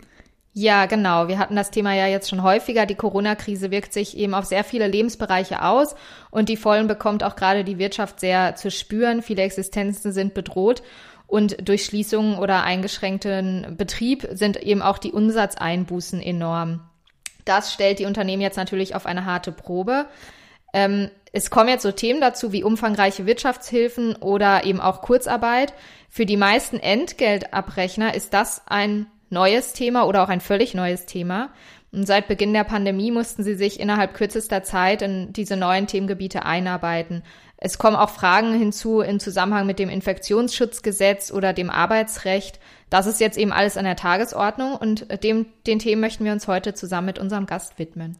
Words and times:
Ja, 0.58 0.86
genau. 0.86 1.28
Wir 1.28 1.38
hatten 1.38 1.54
das 1.54 1.70
Thema 1.70 1.94
ja 1.94 2.06
jetzt 2.06 2.30
schon 2.30 2.42
häufiger. 2.42 2.86
Die 2.86 2.94
Corona-Krise 2.94 3.70
wirkt 3.70 3.92
sich 3.92 4.16
eben 4.16 4.32
auf 4.32 4.46
sehr 4.46 4.64
viele 4.64 4.86
Lebensbereiche 4.88 5.62
aus 5.62 5.94
und 6.30 6.48
die 6.48 6.56
Vollen 6.56 6.86
bekommt 6.86 7.22
auch 7.22 7.36
gerade 7.36 7.62
die 7.62 7.76
Wirtschaft 7.76 8.20
sehr 8.20 8.56
zu 8.56 8.70
spüren. 8.70 9.20
Viele 9.20 9.42
Existenzen 9.42 10.12
sind 10.12 10.32
bedroht 10.32 10.82
und 11.26 11.68
durch 11.68 11.84
Schließungen 11.84 12.38
oder 12.38 12.62
eingeschränkten 12.62 13.74
Betrieb 13.76 14.26
sind 14.32 14.56
eben 14.62 14.80
auch 14.80 14.96
die 14.96 15.12
Umsatzeinbußen 15.12 16.22
enorm. 16.22 16.80
Das 17.44 17.74
stellt 17.74 17.98
die 17.98 18.06
Unternehmen 18.06 18.40
jetzt 18.40 18.56
natürlich 18.56 18.94
auf 18.94 19.04
eine 19.04 19.26
harte 19.26 19.52
Probe. 19.52 20.06
Ähm, 20.72 21.10
es 21.34 21.50
kommen 21.50 21.68
jetzt 21.68 21.82
so 21.82 21.92
Themen 21.92 22.22
dazu 22.22 22.52
wie 22.52 22.64
umfangreiche 22.64 23.26
Wirtschaftshilfen 23.26 24.16
oder 24.16 24.64
eben 24.64 24.80
auch 24.80 25.02
Kurzarbeit. 25.02 25.74
Für 26.08 26.24
die 26.24 26.38
meisten 26.38 26.78
Entgeltabrechner 26.78 28.14
ist 28.14 28.32
das 28.32 28.62
ein 28.64 29.06
neues 29.30 29.72
Thema 29.72 30.06
oder 30.06 30.22
auch 30.22 30.28
ein 30.28 30.40
völlig 30.40 30.74
neues 30.74 31.06
Thema. 31.06 31.50
Und 31.92 32.06
seit 32.06 32.28
Beginn 32.28 32.52
der 32.52 32.64
Pandemie 32.64 33.10
mussten 33.10 33.42
sie 33.42 33.54
sich 33.54 33.80
innerhalb 33.80 34.14
kürzester 34.14 34.62
Zeit 34.62 35.02
in 35.02 35.32
diese 35.32 35.56
neuen 35.56 35.86
Themengebiete 35.86 36.44
einarbeiten. 36.44 37.22
Es 37.58 37.78
kommen 37.78 37.96
auch 37.96 38.10
Fragen 38.10 38.52
hinzu 38.52 39.00
im 39.00 39.18
Zusammenhang 39.18 39.66
mit 39.66 39.78
dem 39.78 39.88
Infektionsschutzgesetz 39.88 41.32
oder 41.32 41.54
dem 41.54 41.70
Arbeitsrecht. 41.70 42.60
Das 42.90 43.06
ist 43.06 43.18
jetzt 43.18 43.38
eben 43.38 43.50
alles 43.50 43.78
an 43.78 43.84
der 43.84 43.96
Tagesordnung 43.96 44.74
und 44.76 45.06
dem, 45.24 45.46
den 45.66 45.78
Themen 45.78 46.02
möchten 46.02 46.24
wir 46.24 46.32
uns 46.32 46.48
heute 46.48 46.74
zusammen 46.74 47.06
mit 47.06 47.18
unserem 47.18 47.46
Gast 47.46 47.78
widmen. 47.78 48.18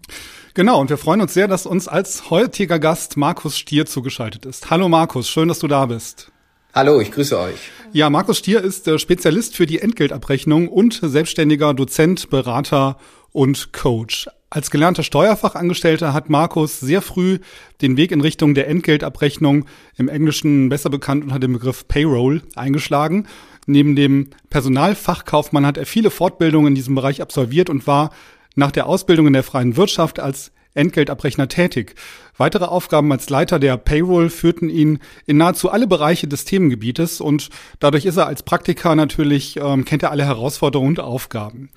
Genau, 0.54 0.80
und 0.80 0.88
wir 0.88 0.96
freuen 0.96 1.20
uns 1.20 1.34
sehr, 1.34 1.48
dass 1.48 1.66
uns 1.66 1.86
als 1.86 2.30
heutiger 2.30 2.78
Gast 2.78 3.18
Markus 3.18 3.58
Stier 3.58 3.84
zugeschaltet 3.84 4.46
ist. 4.46 4.70
Hallo 4.70 4.88
Markus, 4.88 5.28
schön, 5.28 5.48
dass 5.48 5.58
du 5.58 5.68
da 5.68 5.84
bist. 5.84 6.32
Hallo, 6.76 7.00
ich 7.00 7.10
grüße 7.10 7.40
euch. 7.40 7.70
Ja, 7.94 8.10
Markus 8.10 8.36
Stier 8.36 8.60
ist 8.60 8.86
äh, 8.86 8.98
Spezialist 8.98 9.56
für 9.56 9.64
die 9.64 9.80
Entgeltabrechnung 9.80 10.68
und 10.68 11.00
selbstständiger 11.02 11.72
Dozent, 11.72 12.28
Berater 12.28 12.98
und 13.32 13.72
Coach. 13.72 14.28
Als 14.50 14.70
gelernter 14.70 15.02
Steuerfachangestellter 15.02 16.12
hat 16.12 16.28
Markus 16.28 16.78
sehr 16.78 17.00
früh 17.00 17.38
den 17.80 17.96
Weg 17.96 18.12
in 18.12 18.20
Richtung 18.20 18.54
der 18.54 18.68
Entgeltabrechnung, 18.68 19.64
im 19.96 20.10
Englischen 20.10 20.68
besser 20.68 20.90
bekannt 20.90 21.24
unter 21.24 21.38
dem 21.38 21.54
Begriff 21.54 21.88
Payroll, 21.88 22.42
eingeschlagen. 22.56 23.26
Neben 23.64 23.96
dem 23.96 24.28
Personalfachkaufmann 24.50 25.64
hat 25.64 25.78
er 25.78 25.86
viele 25.86 26.10
Fortbildungen 26.10 26.72
in 26.72 26.74
diesem 26.74 26.94
Bereich 26.94 27.22
absolviert 27.22 27.70
und 27.70 27.86
war 27.86 28.10
nach 28.54 28.70
der 28.70 28.86
Ausbildung 28.86 29.28
in 29.28 29.32
der 29.32 29.44
freien 29.44 29.78
Wirtschaft 29.78 30.20
als 30.20 30.52
Entgeltabrechner 30.76 31.48
tätig. 31.48 31.94
Weitere 32.36 32.66
Aufgaben 32.66 33.10
als 33.12 33.30
Leiter 33.30 33.58
der 33.58 33.76
Payroll 33.76 34.30
führten 34.30 34.68
ihn 34.68 34.98
in 35.26 35.38
nahezu 35.38 35.70
alle 35.70 35.86
Bereiche 35.86 36.28
des 36.28 36.44
Themengebietes 36.44 37.20
und 37.20 37.48
dadurch 37.80 38.04
ist 38.04 38.16
er 38.16 38.26
als 38.26 38.42
Praktiker 38.42 38.94
natürlich, 38.94 39.56
ähm, 39.56 39.84
kennt 39.84 40.02
er 40.02 40.10
alle 40.10 40.24
Herausforderungen 40.24 40.90
und 40.90 41.00
Aufgaben. 41.00 41.70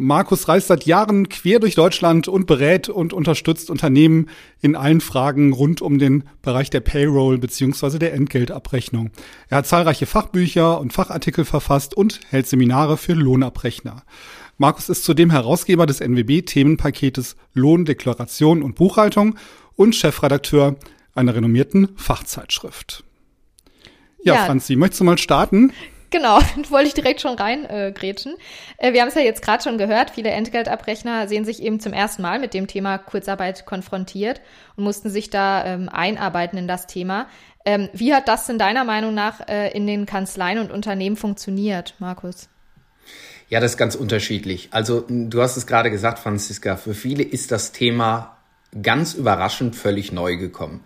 Markus 0.00 0.46
reist 0.46 0.68
seit 0.68 0.86
Jahren 0.86 1.28
quer 1.28 1.58
durch 1.58 1.74
Deutschland 1.74 2.28
und 2.28 2.46
berät 2.46 2.88
und 2.88 3.12
unterstützt 3.12 3.68
Unternehmen 3.68 4.30
in 4.60 4.76
allen 4.76 5.00
Fragen 5.00 5.52
rund 5.52 5.82
um 5.82 5.98
den 5.98 6.22
Bereich 6.40 6.70
der 6.70 6.78
Payroll 6.78 7.38
bzw. 7.38 7.98
der 7.98 8.14
Entgeltabrechnung. 8.14 9.10
Er 9.48 9.58
hat 9.58 9.66
zahlreiche 9.66 10.06
Fachbücher 10.06 10.80
und 10.80 10.92
Fachartikel 10.92 11.44
verfasst 11.44 11.96
und 11.96 12.20
hält 12.30 12.46
Seminare 12.46 12.96
für 12.96 13.14
Lohnabrechner. 13.14 14.04
Markus 14.60 14.88
ist 14.88 15.04
zudem 15.04 15.30
Herausgeber 15.30 15.86
des 15.86 16.00
NWB-Themenpaketes 16.00 17.36
Lohn, 17.54 17.84
Deklaration 17.84 18.64
und 18.64 18.74
Buchhaltung 18.74 19.38
und 19.76 19.94
Chefredakteur 19.94 20.74
einer 21.14 21.32
renommierten 21.32 21.96
Fachzeitschrift. 21.96 23.04
Ja, 24.24 24.34
ja. 24.34 24.44
Franzi, 24.46 24.74
möchtest 24.74 25.00
du 25.00 25.04
mal 25.04 25.16
starten? 25.16 25.72
Genau, 26.10 26.40
wollte 26.70 26.88
ich 26.88 26.94
direkt 26.94 27.20
schon 27.20 27.36
reingrätschen. 27.36 28.34
Äh, 28.78 28.88
äh, 28.88 28.92
wir 28.94 29.02
haben 29.02 29.08
es 29.08 29.14
ja 29.14 29.20
jetzt 29.20 29.42
gerade 29.42 29.62
schon 29.62 29.78
gehört, 29.78 30.10
viele 30.10 30.30
Entgeltabrechner 30.30 31.28
sehen 31.28 31.44
sich 31.44 31.62
eben 31.62 31.78
zum 31.78 31.92
ersten 31.92 32.22
Mal 32.22 32.40
mit 32.40 32.52
dem 32.52 32.66
Thema 32.66 32.98
Kurzarbeit 32.98 33.64
konfrontiert 33.64 34.40
und 34.74 34.82
mussten 34.82 35.08
sich 35.08 35.30
da 35.30 35.64
ähm, 35.66 35.88
einarbeiten 35.88 36.58
in 36.58 36.66
das 36.66 36.88
Thema. 36.88 37.28
Ähm, 37.64 37.90
wie 37.92 38.12
hat 38.12 38.26
das 38.26 38.48
in 38.48 38.58
deiner 38.58 38.82
Meinung 38.82 39.14
nach 39.14 39.46
äh, 39.46 39.70
in 39.70 39.86
den 39.86 40.04
Kanzleien 40.04 40.58
und 40.58 40.72
Unternehmen 40.72 41.16
funktioniert, 41.16 41.94
Markus? 42.00 42.48
Ja, 43.48 43.60
das 43.60 43.72
ist 43.72 43.78
ganz 43.78 43.94
unterschiedlich. 43.94 44.68
Also 44.72 45.04
du 45.08 45.40
hast 45.40 45.56
es 45.56 45.66
gerade 45.66 45.90
gesagt, 45.90 46.18
Franziska, 46.18 46.76
für 46.76 46.94
viele 46.94 47.22
ist 47.22 47.50
das 47.50 47.72
Thema 47.72 48.37
ganz 48.82 49.14
überraschend 49.14 49.74
völlig 49.74 50.12
neu 50.12 50.36
gekommen. 50.36 50.80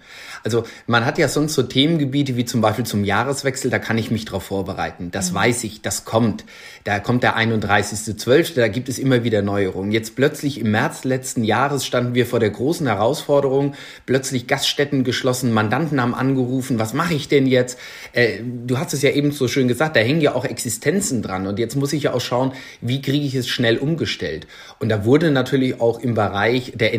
Also 0.45 0.65
man 0.87 1.05
hat 1.05 1.19
ja 1.19 1.29
sonst 1.29 1.55
so 1.55 1.65
Themengebiete 1.65 2.37
wie 2.37 2.45
zum 2.45 2.61
Beispiel 2.61 2.87
zum 2.87 3.05
Jahreswechsel, 3.05 3.71
da 3.71 3.79
kann 3.81 3.99
ich 3.99 4.11
mich 4.11 4.25
drauf 4.25 4.45
vorbereiten. 4.45 5.11
Das 5.11 5.33
mhm. 5.33 5.37
weiß 5.37 5.65
ich, 5.65 5.83
das 5.83 6.05
kommt. 6.05 6.45
Da 6.85 7.01
kommt 7.01 7.23
der 7.23 7.37
31.12., 7.37 8.55
da 8.55 8.69
gibt 8.69 8.89
es 8.89 8.99
immer 8.99 9.25
wieder 9.25 9.43
Neuerungen. 9.43 9.93
Jetzt 9.93 10.17
plötzlich 10.17 10.61
im 10.61 10.71
März 10.71 11.05
letzten 11.05 11.45
Jahres 11.45 11.85
standen 11.85 12.15
wir 12.15 12.27
vor 12.27 12.41
der 12.41 12.51
großen 12.51 12.87
Herausforderung, 12.87 13.75
plötzlich 14.07 14.47
Gaststätten 14.47 15.05
geschlossen, 15.05 15.53
Mandanten 15.53 16.01
haben 16.01 16.15
angerufen, 16.15 16.79
was 16.79 16.95
mache 16.95 17.15
ich 17.15 17.29
denn 17.29 17.47
jetzt? 17.47 17.79
Äh, 18.13 18.41
du 18.67 18.79
hast 18.79 18.95
es 18.95 19.03
ja 19.03 19.11
eben 19.11 19.33
so 19.33 19.49
schön 19.49 19.69
gesagt, 19.69 19.97
da 19.97 20.01
hängen 20.01 20.21
ja 20.21 20.35
auch 20.35 20.45
Existenzen 20.45 21.23
dran 21.23 21.47
und 21.47 21.59
jetzt 21.59 21.77
muss 21.77 21.93
ich 21.93 22.05
ja 22.05 22.15
auch 22.15 22.21
schauen, 22.21 22.53
wie 22.81 23.03
kriege 23.03 23.27
ich 23.27 23.35
es 23.35 23.49
schnell 23.49 23.79
umgestellt. 23.79 24.47
Und 24.79 24.89
da 24.89 25.05
wurde 25.05 25.31
natürlich 25.31 25.81
auch 25.81 26.01
im 26.01 26.15
Bereich 26.15 26.73
der 26.75 26.95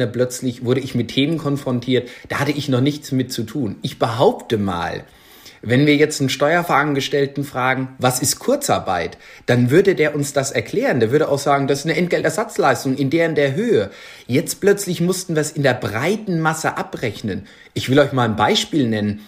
Entgeltabrechner 0.00 0.06
plötzlich, 0.06 0.64
wurde 0.64 0.80
ich 0.80 0.94
mit 0.94 1.08
Themen 1.08 1.38
konfrontiert, 1.38 2.08
da 2.28 2.38
hatte 2.38 2.52
ich 2.52 2.58
ich 2.60 2.68
noch 2.68 2.80
nichts 2.80 3.12
mit 3.12 3.32
zu 3.32 3.44
tun. 3.44 3.76
Ich 3.82 3.98
behaupte 3.98 4.58
mal, 4.58 5.04
wenn 5.62 5.86
wir 5.86 5.96
jetzt 5.96 6.20
einen 6.20 6.30
Steuerverangestellten 6.30 7.44
fragen, 7.44 7.88
was 7.98 8.20
ist 8.20 8.38
Kurzarbeit, 8.38 9.18
dann 9.44 9.70
würde 9.70 9.94
der 9.94 10.14
uns 10.14 10.32
das 10.32 10.52
erklären. 10.52 11.00
Der 11.00 11.10
würde 11.10 11.28
auch 11.28 11.38
sagen, 11.38 11.68
das 11.68 11.80
ist 11.80 11.86
eine 11.86 11.96
Entgeltersatzleistung 11.96 12.96
in 12.96 13.10
der 13.10 13.26
in 13.26 13.34
der 13.34 13.54
Höhe. 13.54 13.90
Jetzt 14.26 14.60
plötzlich 14.60 15.02
mussten 15.02 15.34
wir 15.34 15.42
es 15.42 15.52
in 15.52 15.62
der 15.62 15.74
breiten 15.74 16.40
Masse 16.40 16.78
abrechnen. 16.78 17.46
Ich 17.74 17.90
will 17.90 17.98
euch 17.98 18.12
mal 18.12 18.24
ein 18.24 18.36
Beispiel 18.36 18.88
nennen. 18.88 19.20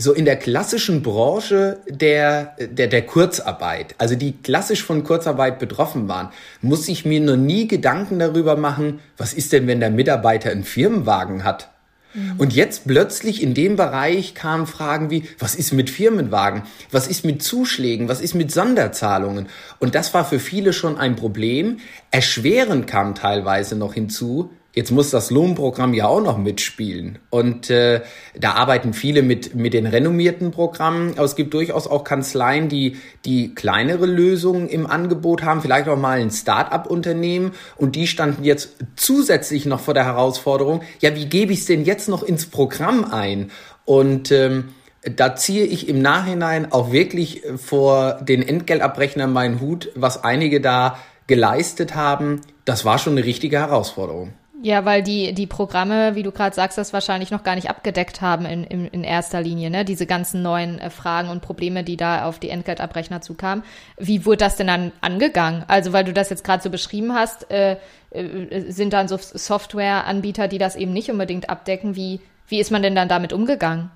So 0.00 0.12
in 0.12 0.26
der 0.26 0.36
klassischen 0.36 1.02
Branche 1.02 1.78
der, 1.88 2.54
der, 2.60 2.86
der 2.86 3.02
Kurzarbeit, 3.02 3.96
also 3.98 4.14
die 4.14 4.30
klassisch 4.30 4.84
von 4.84 5.02
Kurzarbeit 5.02 5.58
betroffen 5.58 6.06
waren, 6.06 6.28
muss 6.62 6.86
ich 6.86 7.04
mir 7.04 7.20
noch 7.20 7.36
nie 7.36 7.66
Gedanken 7.66 8.20
darüber 8.20 8.56
machen, 8.56 9.00
was 9.16 9.32
ist 9.32 9.52
denn, 9.52 9.66
wenn 9.66 9.80
der 9.80 9.90
Mitarbeiter 9.90 10.52
einen 10.52 10.62
Firmenwagen 10.62 11.42
hat? 11.42 11.70
Mhm. 12.14 12.34
Und 12.38 12.54
jetzt 12.54 12.86
plötzlich 12.86 13.42
in 13.42 13.54
dem 13.54 13.74
Bereich 13.74 14.36
kamen 14.36 14.68
Fragen 14.68 15.10
wie, 15.10 15.24
was 15.40 15.56
ist 15.56 15.72
mit 15.72 15.90
Firmenwagen? 15.90 16.62
Was 16.92 17.08
ist 17.08 17.24
mit 17.24 17.42
Zuschlägen? 17.42 18.08
Was 18.08 18.20
ist 18.20 18.34
mit 18.34 18.52
Sonderzahlungen? 18.52 19.48
Und 19.80 19.96
das 19.96 20.14
war 20.14 20.24
für 20.24 20.38
viele 20.38 20.72
schon 20.72 20.96
ein 20.96 21.16
Problem. 21.16 21.78
Erschwerend 22.12 22.86
kam 22.86 23.16
teilweise 23.16 23.74
noch 23.74 23.94
hinzu, 23.94 24.50
Jetzt 24.78 24.92
muss 24.92 25.10
das 25.10 25.32
Lohnprogramm 25.32 25.92
ja 25.92 26.06
auch 26.06 26.22
noch 26.22 26.38
mitspielen. 26.38 27.18
Und 27.30 27.68
äh, 27.68 28.02
da 28.38 28.52
arbeiten 28.52 28.92
viele 28.92 29.22
mit, 29.22 29.56
mit 29.56 29.74
den 29.74 29.86
renommierten 29.86 30.52
Programmen. 30.52 31.14
Aber 31.16 31.24
es 31.24 31.34
gibt 31.34 31.52
durchaus 31.52 31.88
auch 31.88 32.04
Kanzleien, 32.04 32.68
die, 32.68 32.96
die 33.24 33.56
kleinere 33.56 34.06
Lösungen 34.06 34.68
im 34.68 34.86
Angebot 34.86 35.42
haben, 35.42 35.62
vielleicht 35.62 35.88
auch 35.88 35.98
mal 35.98 36.20
ein 36.20 36.30
Start-up-Unternehmen. 36.30 37.54
Und 37.74 37.96
die 37.96 38.06
standen 38.06 38.44
jetzt 38.44 38.76
zusätzlich 38.94 39.66
noch 39.66 39.80
vor 39.80 39.94
der 39.94 40.04
Herausforderung, 40.04 40.82
ja, 41.00 41.16
wie 41.16 41.26
gebe 41.26 41.52
ich 41.52 41.58
es 41.58 41.66
denn 41.66 41.84
jetzt 41.84 42.08
noch 42.08 42.22
ins 42.22 42.46
Programm 42.46 43.04
ein? 43.04 43.50
Und 43.84 44.30
ähm, 44.30 44.68
da 45.02 45.34
ziehe 45.34 45.64
ich 45.64 45.88
im 45.88 46.00
Nachhinein 46.00 46.70
auch 46.70 46.92
wirklich 46.92 47.42
vor 47.56 48.20
den 48.22 48.46
Entgeltabrechnern 48.46 49.32
meinen 49.32 49.60
Hut, 49.60 49.90
was 49.96 50.22
einige 50.22 50.60
da 50.60 50.98
geleistet 51.26 51.96
haben. 51.96 52.42
Das 52.64 52.84
war 52.84 53.00
schon 53.00 53.14
eine 53.14 53.24
richtige 53.24 53.58
Herausforderung. 53.58 54.34
Ja, 54.60 54.84
weil 54.84 55.04
die, 55.04 55.34
die 55.34 55.46
Programme, 55.46 56.16
wie 56.16 56.24
du 56.24 56.32
gerade 56.32 56.54
sagst, 56.54 56.78
das 56.78 56.92
wahrscheinlich 56.92 57.30
noch 57.30 57.44
gar 57.44 57.54
nicht 57.54 57.70
abgedeckt 57.70 58.20
haben 58.20 58.44
in, 58.44 58.64
in, 58.64 58.88
in 58.88 59.04
erster 59.04 59.40
Linie, 59.40 59.70
ne? 59.70 59.84
Diese 59.84 60.04
ganzen 60.04 60.42
neuen 60.42 60.80
äh, 60.80 60.90
Fragen 60.90 61.28
und 61.28 61.42
Probleme, 61.42 61.84
die 61.84 61.96
da 61.96 62.24
auf 62.24 62.40
die 62.40 62.50
Entgeltabrechner 62.50 63.20
zukamen. 63.20 63.62
Wie 63.98 64.26
wurde 64.26 64.38
das 64.38 64.56
denn 64.56 64.66
dann 64.66 64.90
angegangen? 65.00 65.64
Also, 65.68 65.92
weil 65.92 66.04
du 66.04 66.12
das 66.12 66.28
jetzt 66.30 66.42
gerade 66.42 66.60
so 66.60 66.70
beschrieben 66.70 67.14
hast, 67.14 67.48
äh, 67.52 67.76
äh, 68.10 68.72
sind 68.72 68.92
dann 68.94 69.06
so 69.06 69.16
Softwareanbieter, 69.16 70.48
die 70.48 70.58
das 70.58 70.74
eben 70.74 70.92
nicht 70.92 71.08
unbedingt 71.08 71.50
abdecken. 71.50 71.94
Wie, 71.94 72.20
wie 72.48 72.58
ist 72.58 72.72
man 72.72 72.82
denn 72.82 72.96
dann 72.96 73.08
damit 73.08 73.32
umgegangen? 73.32 73.90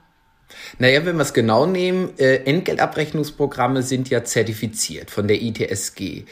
Naja, 0.79 1.05
wenn 1.05 1.17
wir 1.17 1.23
es 1.23 1.33
genau 1.33 1.67
nehmen, 1.67 2.11
äh, 2.19 2.37
Entgeltabrechnungsprogramme 2.45 3.83
sind 3.83 4.11
ja 4.11 4.23
zertifiziert 4.23 5.11
von 5.11 5.27
der 5.27 5.43
ITSG. 5.43 6.25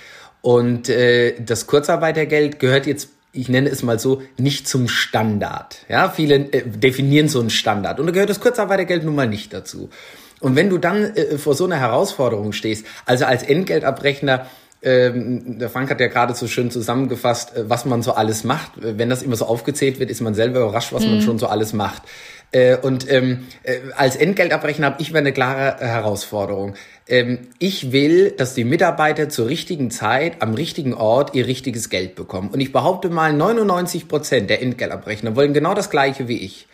Und 0.42 0.88
das 0.88 1.66
Kurzarbeitergeld 1.66 2.60
gehört 2.60 2.86
jetzt 2.86 3.10
ich 3.32 3.48
nenne 3.48 3.68
es 3.68 3.82
mal 3.82 3.98
so, 3.98 4.22
nicht 4.38 4.68
zum 4.68 4.88
Standard. 4.88 5.78
Ja, 5.88 6.08
viele 6.08 6.36
äh, 6.36 6.62
definieren 6.66 7.28
so 7.28 7.40
einen 7.40 7.50
Standard 7.50 8.00
und 8.00 8.06
da 8.06 8.12
gehört 8.12 8.30
das 8.30 8.40
Kurzarbeitergeld 8.40 9.04
nun 9.04 9.14
mal 9.14 9.28
nicht 9.28 9.52
dazu. 9.52 9.90
Und 10.40 10.56
wenn 10.56 10.70
du 10.70 10.78
dann 10.78 11.14
äh, 11.14 11.38
vor 11.38 11.54
so 11.54 11.64
einer 11.64 11.78
Herausforderung 11.78 12.52
stehst, 12.52 12.86
also 13.04 13.26
als 13.26 13.42
Entgeltabrechner, 13.42 14.46
ähm, 14.82 15.58
der 15.58 15.68
Frank 15.68 15.90
hat 15.90 16.00
ja 16.00 16.06
gerade 16.06 16.34
so 16.34 16.48
schön 16.48 16.70
zusammengefasst, 16.70 17.54
äh, 17.54 17.68
was 17.68 17.84
man 17.84 18.02
so 18.02 18.12
alles 18.12 18.44
macht. 18.44 18.72
Wenn 18.76 19.10
das 19.10 19.22
immer 19.22 19.36
so 19.36 19.44
aufgezählt 19.44 20.00
wird, 20.00 20.10
ist 20.10 20.22
man 20.22 20.34
selber 20.34 20.60
überrascht, 20.60 20.92
was 20.92 21.04
mhm. 21.04 21.10
man 21.10 21.22
schon 21.22 21.38
so 21.38 21.46
alles 21.46 21.72
macht. 21.74 22.02
Äh, 22.52 22.76
und 22.78 23.10
ähm, 23.10 23.46
äh, 23.62 23.78
als 23.96 24.16
Entgeltabrechner 24.16 24.86
habe 24.86 25.02
ich 25.02 25.12
mir 25.12 25.18
eine 25.18 25.32
klare 25.32 25.76
Herausforderung. 25.78 26.74
Ähm, 27.06 27.48
ich 27.58 27.92
will, 27.92 28.32
dass 28.32 28.54
die 28.54 28.64
Mitarbeiter 28.64 29.28
zur 29.28 29.46
richtigen 29.48 29.90
Zeit 29.90 30.42
am 30.42 30.54
richtigen 30.54 30.94
Ort 30.94 31.34
ihr 31.34 31.46
richtiges 31.46 31.90
Geld 31.90 32.16
bekommen. 32.16 32.50
Und 32.50 32.60
ich 32.60 32.72
behaupte 32.72 33.08
mal, 33.08 33.32
99 33.32 34.08
Prozent 34.08 34.50
der 34.50 34.62
Entgeltabrechner 34.62 35.36
wollen 35.36 35.54
genau 35.54 35.74
das 35.74 35.90
Gleiche 35.90 36.26
wie 36.26 36.38
ich. 36.38 36.66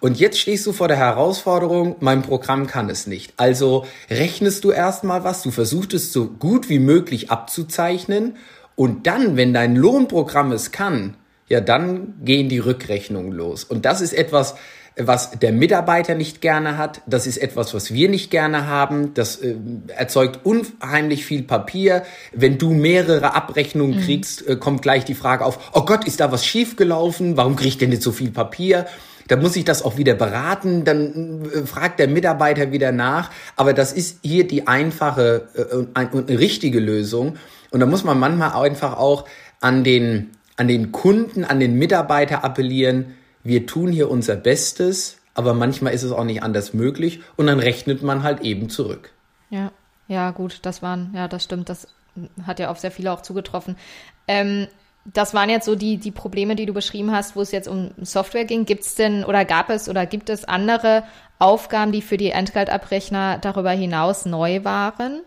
Und 0.00 0.18
jetzt 0.18 0.38
stehst 0.38 0.66
du 0.66 0.72
vor 0.72 0.88
der 0.88 0.96
Herausforderung, 0.96 1.96
mein 2.00 2.22
Programm 2.22 2.66
kann 2.66 2.90
es 2.90 3.06
nicht. 3.06 3.34
Also 3.36 3.86
rechnest 4.10 4.64
du 4.64 4.70
erstmal 4.70 5.24
was, 5.24 5.42
du 5.42 5.50
versuchst 5.50 5.94
es 5.94 6.12
so 6.12 6.26
gut 6.26 6.68
wie 6.68 6.78
möglich 6.78 7.30
abzuzeichnen 7.30 8.36
und 8.76 9.06
dann, 9.06 9.36
wenn 9.36 9.54
dein 9.54 9.76
Lohnprogramm 9.76 10.52
es 10.52 10.72
kann, 10.72 11.16
ja, 11.48 11.60
dann 11.60 12.14
gehen 12.24 12.48
die 12.48 12.58
Rückrechnungen 12.58 13.32
los. 13.32 13.64
Und 13.64 13.84
das 13.84 14.00
ist 14.00 14.14
etwas, 14.14 14.54
was 14.96 15.32
der 15.32 15.52
Mitarbeiter 15.52 16.14
nicht 16.14 16.40
gerne 16.40 16.78
hat. 16.78 17.00
Das 17.06 17.26
ist 17.26 17.38
etwas, 17.38 17.74
was 17.74 17.92
wir 17.92 18.08
nicht 18.08 18.30
gerne 18.30 18.66
haben. 18.68 19.12
Das 19.14 19.36
äh, 19.36 19.56
erzeugt 19.88 20.40
unheimlich 20.44 21.26
viel 21.26 21.42
Papier. 21.42 22.04
Wenn 22.32 22.58
du 22.58 22.72
mehrere 22.72 23.34
Abrechnungen 23.34 23.98
mhm. 23.98 24.02
kriegst, 24.02 24.46
äh, 24.46 24.56
kommt 24.56 24.82
gleich 24.82 25.04
die 25.04 25.14
Frage 25.14 25.44
auf, 25.44 25.72
oh 25.72 25.84
Gott, 25.84 26.06
ist 26.06 26.20
da 26.20 26.30
was 26.30 26.46
schiefgelaufen? 26.46 27.36
Warum 27.36 27.56
kriegt 27.56 27.80
denn 27.80 27.90
nicht 27.90 28.02
so 28.02 28.12
viel 28.12 28.30
Papier? 28.30 28.86
Da 29.26 29.36
muss 29.36 29.56
ich 29.56 29.64
das 29.64 29.82
auch 29.82 29.96
wieder 29.96 30.14
beraten, 30.14 30.84
dann 30.84 31.44
äh, 31.46 31.66
fragt 31.66 31.98
der 31.98 32.08
Mitarbeiter 32.08 32.70
wieder 32.70 32.92
nach. 32.92 33.30
Aber 33.56 33.72
das 33.72 33.92
ist 33.92 34.18
hier 34.22 34.46
die 34.46 34.68
einfache 34.68 35.48
äh, 35.54 36.04
und 36.14 36.30
richtige 36.30 36.78
Lösung. 36.78 37.36
Und 37.70 37.80
da 37.80 37.86
muss 37.86 38.04
man 38.04 38.18
manchmal 38.18 38.52
einfach 38.52 38.96
auch 38.96 39.24
an 39.60 39.82
den, 39.82 40.30
an 40.56 40.68
den 40.68 40.92
Kunden, 40.92 41.44
an 41.44 41.58
den 41.58 41.76
Mitarbeiter 41.78 42.44
appellieren, 42.44 43.14
wir 43.44 43.66
tun 43.66 43.92
hier 43.92 44.10
unser 44.10 44.36
Bestes, 44.36 45.18
aber 45.34 45.54
manchmal 45.54 45.92
ist 45.92 46.02
es 46.02 46.12
auch 46.12 46.24
nicht 46.24 46.42
anders 46.42 46.74
möglich 46.74 47.20
und 47.36 47.46
dann 47.46 47.60
rechnet 47.60 48.02
man 48.02 48.22
halt 48.22 48.40
eben 48.40 48.70
zurück. 48.70 49.12
Ja, 49.50 49.70
ja, 50.08 50.30
gut, 50.32 50.60
das 50.62 50.82
waren, 50.82 51.12
ja, 51.14 51.28
das 51.28 51.44
stimmt, 51.44 51.68
das 51.68 51.88
hat 52.46 52.58
ja 52.58 52.70
auf 52.70 52.78
sehr 52.78 52.90
viele 52.90 53.12
auch 53.12 53.22
zugetroffen. 53.22 53.76
Ähm, 54.26 54.66
das 55.12 55.34
waren 55.34 55.50
jetzt 55.50 55.66
so 55.66 55.74
die, 55.74 55.98
die 55.98 56.10
Probleme, 56.10 56.56
die 56.56 56.66
du 56.66 56.72
beschrieben 56.72 57.12
hast, 57.12 57.36
wo 57.36 57.42
es 57.42 57.52
jetzt 57.52 57.68
um 57.68 57.90
Software 58.00 58.46
ging. 58.46 58.64
Gibt 58.64 58.84
es 58.84 58.94
denn 58.94 59.24
oder 59.24 59.44
gab 59.44 59.68
es 59.68 59.88
oder 59.88 60.06
gibt 60.06 60.30
es 60.30 60.46
andere 60.46 61.04
Aufgaben, 61.38 61.92
die 61.92 62.00
für 62.00 62.16
die 62.16 62.30
Entgeltabrechner 62.30 63.38
darüber 63.38 63.70
hinaus 63.70 64.24
neu 64.24 64.64
waren? 64.64 65.20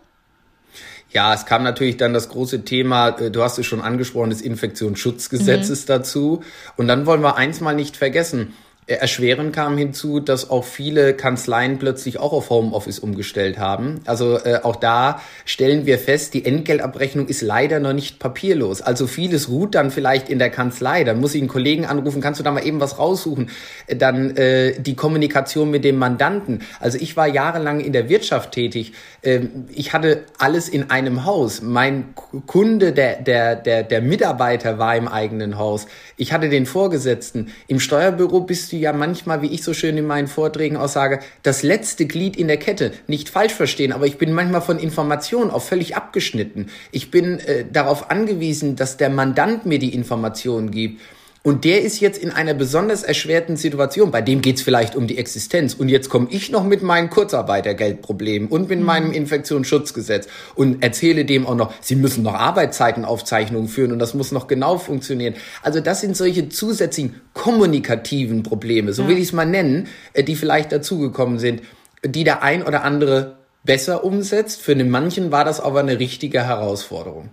Ja, 1.10 1.32
es 1.32 1.46
kam 1.46 1.62
natürlich 1.62 1.96
dann 1.96 2.12
das 2.12 2.28
große 2.28 2.64
Thema, 2.64 3.08
äh, 3.18 3.30
du 3.30 3.42
hast 3.42 3.58
es 3.58 3.66
schon 3.66 3.80
angesprochen, 3.80 4.30
des 4.30 4.42
Infektionsschutzgesetzes 4.42 5.84
mhm. 5.84 5.86
dazu. 5.86 6.42
Und 6.76 6.88
dann 6.88 7.06
wollen 7.06 7.22
wir 7.22 7.36
eins 7.36 7.60
mal 7.60 7.74
nicht 7.74 7.96
vergessen. 7.96 8.54
Erschweren 8.94 9.52
kam 9.52 9.76
hinzu, 9.76 10.18
dass 10.18 10.48
auch 10.48 10.64
viele 10.64 11.12
Kanzleien 11.12 11.78
plötzlich 11.78 12.18
auch 12.18 12.32
auf 12.32 12.48
Homeoffice 12.48 12.98
umgestellt 12.98 13.58
haben. 13.58 14.00
Also 14.06 14.38
äh, 14.38 14.60
auch 14.62 14.76
da 14.76 15.20
stellen 15.44 15.84
wir 15.84 15.98
fest, 15.98 16.32
die 16.32 16.44
Entgeltabrechnung 16.46 17.28
ist 17.28 17.42
leider 17.42 17.80
noch 17.80 17.92
nicht 17.92 18.18
papierlos. 18.18 18.80
Also 18.80 19.06
vieles 19.06 19.50
ruht 19.50 19.74
dann 19.74 19.90
vielleicht 19.90 20.30
in 20.30 20.38
der 20.38 20.48
Kanzlei. 20.48 21.04
Dann 21.04 21.20
muss 21.20 21.34
ich 21.34 21.42
einen 21.42 21.48
Kollegen 21.48 21.84
anrufen, 21.84 22.22
kannst 22.22 22.40
du 22.40 22.44
da 22.44 22.50
mal 22.50 22.64
eben 22.64 22.80
was 22.80 22.98
raussuchen? 22.98 23.50
Dann 23.88 24.34
äh, 24.36 24.80
die 24.80 24.96
Kommunikation 24.96 25.70
mit 25.70 25.84
dem 25.84 25.96
Mandanten. 25.96 26.62
Also 26.80 26.96
ich 26.98 27.14
war 27.14 27.26
jahrelang 27.26 27.80
in 27.80 27.92
der 27.92 28.08
Wirtschaft 28.08 28.52
tätig. 28.52 28.94
Ähm, 29.22 29.66
ich 29.74 29.92
hatte 29.92 30.24
alles 30.38 30.68
in 30.70 30.90
einem 30.90 31.26
Haus. 31.26 31.60
Mein 31.60 32.14
Kunde, 32.46 32.92
der, 32.92 33.20
der, 33.20 33.54
der, 33.54 33.82
der 33.82 34.00
Mitarbeiter 34.00 34.78
war 34.78 34.96
im 34.96 35.08
eigenen 35.08 35.58
Haus. 35.58 35.86
Ich 36.16 36.32
hatte 36.32 36.48
den 36.48 36.64
Vorgesetzten. 36.64 37.52
Im 37.66 37.80
Steuerbüro 37.80 38.40
bist 38.40 38.72
du 38.72 38.77
ja 38.78 38.92
manchmal, 38.92 39.42
wie 39.42 39.48
ich 39.48 39.62
so 39.62 39.74
schön 39.74 39.96
in 39.96 40.06
meinen 40.06 40.28
Vorträgen 40.28 40.76
auch 40.76 40.88
sage, 40.88 41.20
das 41.42 41.62
letzte 41.62 42.06
Glied 42.06 42.36
in 42.36 42.48
der 42.48 42.56
Kette. 42.56 42.92
Nicht 43.06 43.28
falsch 43.28 43.52
verstehen, 43.52 43.92
aber 43.92 44.06
ich 44.06 44.18
bin 44.18 44.32
manchmal 44.32 44.62
von 44.62 44.78
Informationen 44.78 45.50
auch 45.50 45.62
völlig 45.62 45.96
abgeschnitten. 45.96 46.66
Ich 46.90 47.10
bin 47.10 47.38
äh, 47.40 47.64
darauf 47.70 48.10
angewiesen, 48.10 48.76
dass 48.76 48.96
der 48.96 49.10
Mandant 49.10 49.66
mir 49.66 49.78
die 49.78 49.94
Informationen 49.94 50.70
gibt. 50.70 51.00
Und 51.42 51.64
der 51.64 51.82
ist 51.82 52.00
jetzt 52.00 52.22
in 52.22 52.30
einer 52.30 52.52
besonders 52.52 53.02
erschwerten 53.04 53.56
Situation. 53.56 54.10
Bei 54.10 54.20
dem 54.20 54.42
geht's 54.42 54.60
vielleicht 54.62 54.96
um 54.96 55.06
die 55.06 55.18
Existenz. 55.18 55.74
Und 55.74 55.88
jetzt 55.88 56.08
komme 56.08 56.26
ich 56.30 56.50
noch 56.50 56.64
mit 56.64 56.82
meinen 56.82 57.10
Kurzarbeitergeldproblemen 57.10 58.48
und 58.48 58.68
mit 58.68 58.80
mhm. 58.80 58.84
meinem 58.84 59.12
Infektionsschutzgesetz 59.12 60.28
und 60.56 60.82
erzähle 60.82 61.24
dem 61.24 61.46
auch 61.46 61.54
noch, 61.54 61.72
sie 61.80 61.96
müssen 61.96 62.24
noch 62.24 62.34
Arbeitszeitenaufzeichnungen 62.34 63.68
führen 63.68 63.92
und 63.92 63.98
das 63.98 64.14
muss 64.14 64.32
noch 64.32 64.46
genau 64.46 64.78
funktionieren. 64.78 65.34
Also 65.62 65.80
das 65.80 66.00
sind 66.00 66.16
solche 66.16 66.48
zusätzlichen 66.48 67.20
kommunikativen 67.34 68.42
Probleme, 68.42 68.92
so 68.92 69.02
ja. 69.02 69.08
will 69.08 69.18
ich 69.18 69.24
es 69.24 69.32
mal 69.32 69.46
nennen, 69.46 69.86
äh, 70.12 70.24
die 70.24 70.34
vielleicht 70.34 70.72
dazugekommen 70.72 71.38
sind, 71.38 71.62
die 72.04 72.24
der 72.24 72.42
ein 72.42 72.62
oder 72.62 72.82
andere 72.82 73.38
besser 73.64 74.04
umsetzt. 74.04 74.60
Für 74.60 74.74
den 74.74 74.90
manchen 74.90 75.30
war 75.30 75.44
das 75.44 75.60
aber 75.60 75.80
eine 75.80 75.98
richtige 75.98 76.44
Herausforderung. 76.44 77.30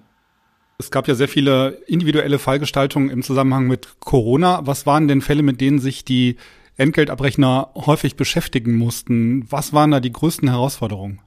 Es 0.78 0.92
gab 0.92 1.08
ja 1.08 1.16
sehr 1.16 1.30
viele 1.30 1.82
individuelle 1.88 2.38
Fallgestaltungen 2.38 3.10
im 3.10 3.24
Zusammenhang 3.24 3.68
mit 3.68 4.00
Corona. 4.02 4.68
Was 4.68 4.86
waren 4.86 5.08
denn 5.08 5.22
Fälle, 5.22 5.42
mit 5.42 5.62
denen 5.62 5.80
sich 5.80 6.04
die 6.04 6.36
Entgeltabrechner 6.76 7.70
häufig 7.76 8.18
beschäftigen 8.18 8.76
mussten? 8.76 9.50
Was 9.50 9.72
waren 9.72 9.92
da 9.92 10.02
die 10.02 10.12
größten 10.12 10.50
Herausforderungen? 10.50 11.22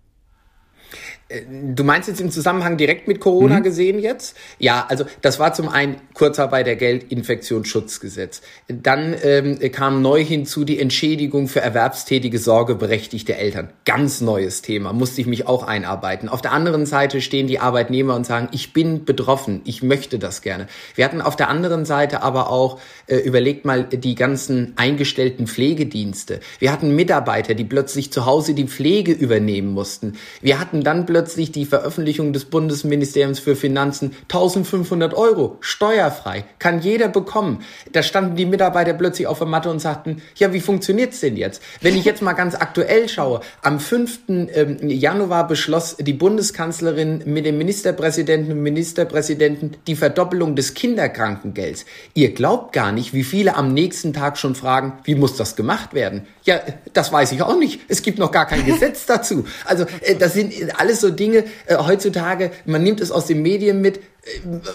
Äh, 1.28 1.42
du 1.74 1.84
meinst 1.84 2.08
jetzt 2.08 2.20
im 2.20 2.30
Zusammenhang 2.30 2.76
direkt 2.76 3.06
mit 3.06 3.20
Corona 3.20 3.58
mhm. 3.58 3.62
gesehen 3.62 3.98
jetzt? 3.98 4.36
Ja, 4.58 4.86
also 4.88 5.04
das 5.20 5.38
war 5.38 5.52
zum 5.52 5.68
einen 5.68 5.96
Kurzarbeitergeld, 6.14 7.10
Infektionsschutzgesetz. 7.12 8.40
Dann 8.68 9.14
ähm, 9.22 9.58
kam 9.72 10.02
neu 10.02 10.24
hinzu 10.24 10.64
die 10.64 10.80
Entschädigung 10.80 11.48
für 11.48 11.60
erwerbstätige 11.60 12.38
sorgeberechtigte 12.38 13.36
Eltern. 13.36 13.70
Ganz 13.84 14.20
neues 14.20 14.62
Thema, 14.62 14.92
musste 14.92 15.20
ich 15.20 15.26
mich 15.26 15.46
auch 15.46 15.64
einarbeiten. 15.64 16.28
Auf 16.28 16.42
der 16.42 16.52
anderen 16.52 16.86
Seite 16.86 17.20
stehen 17.20 17.46
die 17.46 17.58
Arbeitnehmer 17.58 18.16
und 18.16 18.24
sagen, 18.24 18.48
ich 18.52 18.72
bin 18.72 19.04
betroffen, 19.04 19.60
ich 19.64 19.82
möchte 19.82 20.18
das 20.18 20.42
gerne. 20.42 20.66
Wir 20.94 21.04
hatten 21.04 21.20
auf 21.20 21.36
der 21.36 21.48
anderen 21.48 21.84
Seite 21.84 22.22
aber 22.22 22.50
auch, 22.50 22.80
äh, 23.06 23.16
überlegt 23.16 23.64
mal, 23.64 23.84
die 23.84 24.14
ganzen 24.14 24.72
eingestellten 24.76 25.46
Pflegedienste. 25.46 26.40
Wir 26.58 26.72
hatten 26.72 26.94
Mitarbeiter, 26.94 27.54
die 27.54 27.64
plötzlich 27.64 28.12
zu 28.12 28.24
Hause 28.24 28.54
die 28.54 28.66
Pflege 28.66 29.12
übernehmen 29.12 29.72
mussten. 29.72 30.14
Wir 30.40 30.58
hatten 30.58 30.82
dann 30.82 31.04
plötzlich 31.04 31.17
plötzlich 31.18 31.50
die 31.50 31.64
Veröffentlichung 31.64 32.32
des 32.32 32.44
Bundesministeriums 32.44 33.40
für 33.40 33.56
Finanzen 33.56 34.14
1500 34.28 35.14
Euro 35.14 35.56
steuerfrei, 35.58 36.44
kann 36.60 36.80
jeder 36.80 37.08
bekommen. 37.08 37.64
Da 37.90 38.04
standen 38.04 38.36
die 38.36 38.46
Mitarbeiter 38.46 38.92
plötzlich 38.92 39.26
auf 39.26 39.38
der 39.38 39.48
Matte 39.48 39.68
und 39.68 39.80
sagten, 39.80 40.22
ja, 40.36 40.52
wie 40.52 40.60
funktioniert's 40.60 41.18
denn 41.18 41.36
jetzt? 41.36 41.60
Wenn 41.80 41.96
ich 41.96 42.04
jetzt 42.04 42.22
mal 42.22 42.34
ganz 42.34 42.54
aktuell 42.54 43.08
schaue, 43.08 43.40
am 43.62 43.80
5. 43.80 44.20
Ähm, 44.28 44.76
Januar 44.88 45.48
beschloss 45.48 45.96
die 45.96 46.12
Bundeskanzlerin 46.12 47.22
mit 47.26 47.44
dem 47.44 47.58
Ministerpräsidenten 47.58 48.52
und 48.52 48.62
Ministerpräsidenten 48.62 49.76
die 49.88 49.96
Verdoppelung 49.96 50.54
des 50.54 50.74
Kinderkrankengelds. 50.74 51.84
Ihr 52.14 52.32
glaubt 52.32 52.72
gar 52.72 52.92
nicht, 52.92 53.12
wie 53.12 53.24
viele 53.24 53.56
am 53.56 53.74
nächsten 53.74 54.12
Tag 54.12 54.38
schon 54.38 54.54
fragen, 54.54 54.92
wie 55.02 55.16
muss 55.16 55.36
das 55.36 55.56
gemacht 55.56 55.94
werden? 55.94 56.28
Ja, 56.44 56.60
das 56.92 57.10
weiß 57.10 57.32
ich 57.32 57.42
auch 57.42 57.58
nicht. 57.58 57.80
Es 57.88 58.02
gibt 58.02 58.20
noch 58.20 58.30
gar 58.30 58.46
kein 58.46 58.64
Gesetz 58.72 59.04
dazu. 59.04 59.46
Also 59.64 59.84
äh, 60.02 60.14
das 60.14 60.34
sind 60.34 60.54
alles 60.78 61.00
so 61.00 61.07
so 61.08 61.14
Dinge 61.14 61.44
äh, 61.66 61.76
heutzutage, 61.76 62.50
man 62.64 62.82
nimmt 62.82 63.00
es 63.00 63.10
aus 63.10 63.26
den 63.26 63.42
Medien 63.42 63.80
mit 63.80 63.98
äh, 63.98 64.00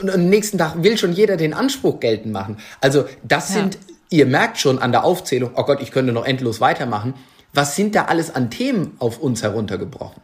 und 0.01 0.09
am 0.09 0.29
nächsten 0.29 0.57
Tag 0.57 0.83
will 0.83 0.97
schon 0.97 1.13
jeder 1.13 1.37
den 1.37 1.53
Anspruch 1.53 1.99
geltend 1.99 2.33
machen. 2.33 2.57
Also 2.81 3.05
das 3.23 3.49
ja. 3.49 3.61
sind, 3.61 3.77
ihr 4.09 4.25
merkt 4.25 4.57
schon 4.59 4.79
an 4.79 4.91
der 4.91 5.03
Aufzählung, 5.03 5.51
oh 5.55 5.63
Gott, 5.63 5.81
ich 5.81 5.91
könnte 5.91 6.13
noch 6.13 6.25
endlos 6.25 6.61
weitermachen. 6.61 7.13
Was 7.53 7.75
sind 7.75 7.95
da 7.95 8.05
alles 8.05 8.33
an 8.33 8.49
Themen 8.49 8.95
auf 8.99 9.19
uns 9.19 9.43
heruntergebrochen? 9.43 10.21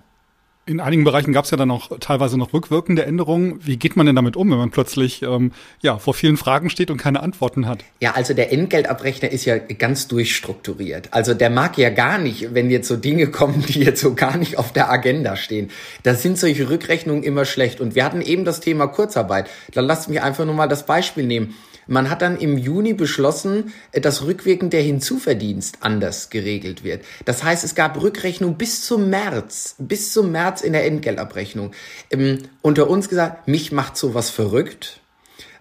In 0.69 0.81
einigen 0.81 1.03
Bereichen 1.03 1.33
gab 1.33 1.45
es 1.45 1.51
ja 1.51 1.57
dann 1.57 1.71
auch 1.71 1.89
teilweise 1.99 2.37
noch 2.37 2.53
rückwirkende 2.53 3.03
Änderungen. 3.03 3.59
Wie 3.65 3.77
geht 3.77 3.95
man 3.95 4.05
denn 4.05 4.15
damit 4.15 4.35
um, 4.35 4.51
wenn 4.51 4.59
man 4.59 4.69
plötzlich 4.69 5.23
ähm, 5.23 5.51
ja 5.81 5.97
vor 5.97 6.13
vielen 6.13 6.37
Fragen 6.37 6.69
steht 6.69 6.91
und 6.91 6.97
keine 6.97 7.21
Antworten 7.23 7.65
hat? 7.67 7.83
Ja, 8.01 8.11
also 8.11 8.35
der 8.35 8.53
Entgeltabrechner 8.53 9.31
ist 9.31 9.45
ja 9.45 9.57
ganz 9.57 10.07
durchstrukturiert. 10.07 11.11
Also 11.11 11.33
der 11.33 11.49
mag 11.49 11.79
ja 11.79 11.89
gar 11.89 12.19
nicht, 12.19 12.53
wenn 12.53 12.69
jetzt 12.69 12.87
so 12.87 12.97
Dinge 12.97 13.31
kommen, 13.31 13.65
die 13.67 13.79
jetzt 13.79 13.99
so 13.99 14.13
gar 14.13 14.37
nicht 14.37 14.59
auf 14.59 14.71
der 14.71 14.91
Agenda 14.91 15.37
stehen. 15.37 15.71
Da 16.03 16.13
sind 16.13 16.37
solche 16.37 16.69
Rückrechnungen 16.69 17.23
immer 17.23 17.45
schlecht. 17.45 17.81
Und 17.81 17.95
wir 17.95 18.05
hatten 18.05 18.21
eben 18.21 18.45
das 18.45 18.59
Thema 18.59 18.85
Kurzarbeit. 18.85 19.49
Da 19.73 19.81
lasst 19.81 20.07
mich 20.07 20.21
einfach 20.21 20.45
nur 20.45 20.53
mal 20.53 20.67
das 20.67 20.85
Beispiel 20.85 21.25
nehmen. 21.25 21.55
Man 21.89 22.09
hat 22.09 22.21
dann 22.21 22.37
im 22.37 22.59
Juni 22.59 22.93
beschlossen, 22.93 23.73
dass 23.91 24.23
rückwirkend 24.23 24.73
der 24.73 24.83
Hinzuverdienst 24.83 25.79
anders 25.81 26.29
geregelt 26.29 26.83
wird. 26.83 27.03
Das 27.25 27.43
heißt, 27.43 27.63
es 27.63 27.73
gab 27.73 27.99
Rückrechnung 27.99 28.57
bis 28.57 28.85
zum 28.85 29.09
März, 29.09 29.73
bis 29.79 30.13
zum 30.13 30.31
März 30.31 30.61
in 30.61 30.73
der 30.73 30.85
Entgeltabrechnung. 30.85 31.71
Ähm, 32.11 32.43
unter 32.61 32.89
uns 32.89 33.09
gesagt, 33.09 33.47
mich 33.47 33.71
macht 33.71 33.97
sowas 33.97 34.29
verrückt 34.29 34.98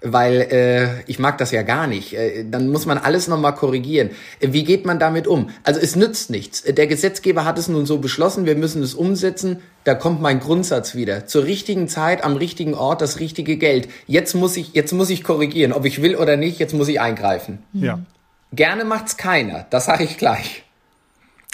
weil 0.01 0.41
äh, 0.41 1.11
ich 1.11 1.19
mag 1.19 1.39
das 1.39 1.51
ja 1.51 1.63
gar 1.63 1.87
nicht. 1.87 2.15
Äh, 2.15 2.45
dann 2.49 2.69
muss 2.69 2.87
man 2.87 2.99
alles 2.99 3.29
nochmal 3.29 3.55
korrigieren. 3.55 4.11
Äh, 4.41 4.53
wie 4.53 4.65
geht 4.65 4.87
man 4.87 4.99
damit 4.99 5.27
um? 5.27 5.51
Also 5.65 5.81
es 5.81 5.97
nützt 5.97 6.31
nichts. 6.31 6.63
Der 6.63 6.87
Gesetzgeber 6.87 7.45
hat 7.45 7.59
es 7.59 7.69
nun 7.69 7.87
so 7.87 7.99
beschlossen, 7.99 8.47
wir 8.47 8.55
müssen 8.55 8.83
es 8.83 8.95
umsetzen. 8.95 9.61
Da 9.85 9.95
kommt 9.95 10.21
mein 10.21 10.41
Grundsatz 10.41 10.95
wieder. 10.95 11.27
Zur 11.27 11.45
richtigen 11.45 11.89
Zeit, 11.89 12.25
am 12.25 12.37
richtigen 12.37 12.75
Ort, 12.75 13.01
das 13.01 13.19
richtige 13.21 13.57
Geld. 13.57 13.89
Jetzt 14.07 14.35
muss 14.35 14.57
ich, 14.57 14.75
jetzt 14.75 14.93
muss 14.93 15.11
ich 15.11 15.25
korrigieren, 15.25 15.73
ob 15.73 15.85
ich 15.85 16.03
will 16.03 16.17
oder 16.17 16.37
nicht. 16.37 16.59
Jetzt 16.59 16.75
muss 16.75 16.89
ich 16.89 17.01
eingreifen. 17.01 17.59
Ja. 17.73 17.99
Gerne 18.53 18.85
macht's 18.85 19.17
keiner. 19.17 19.67
Das 19.71 19.87
sage 19.87 20.05
ich 20.05 20.17
gleich. 20.17 20.65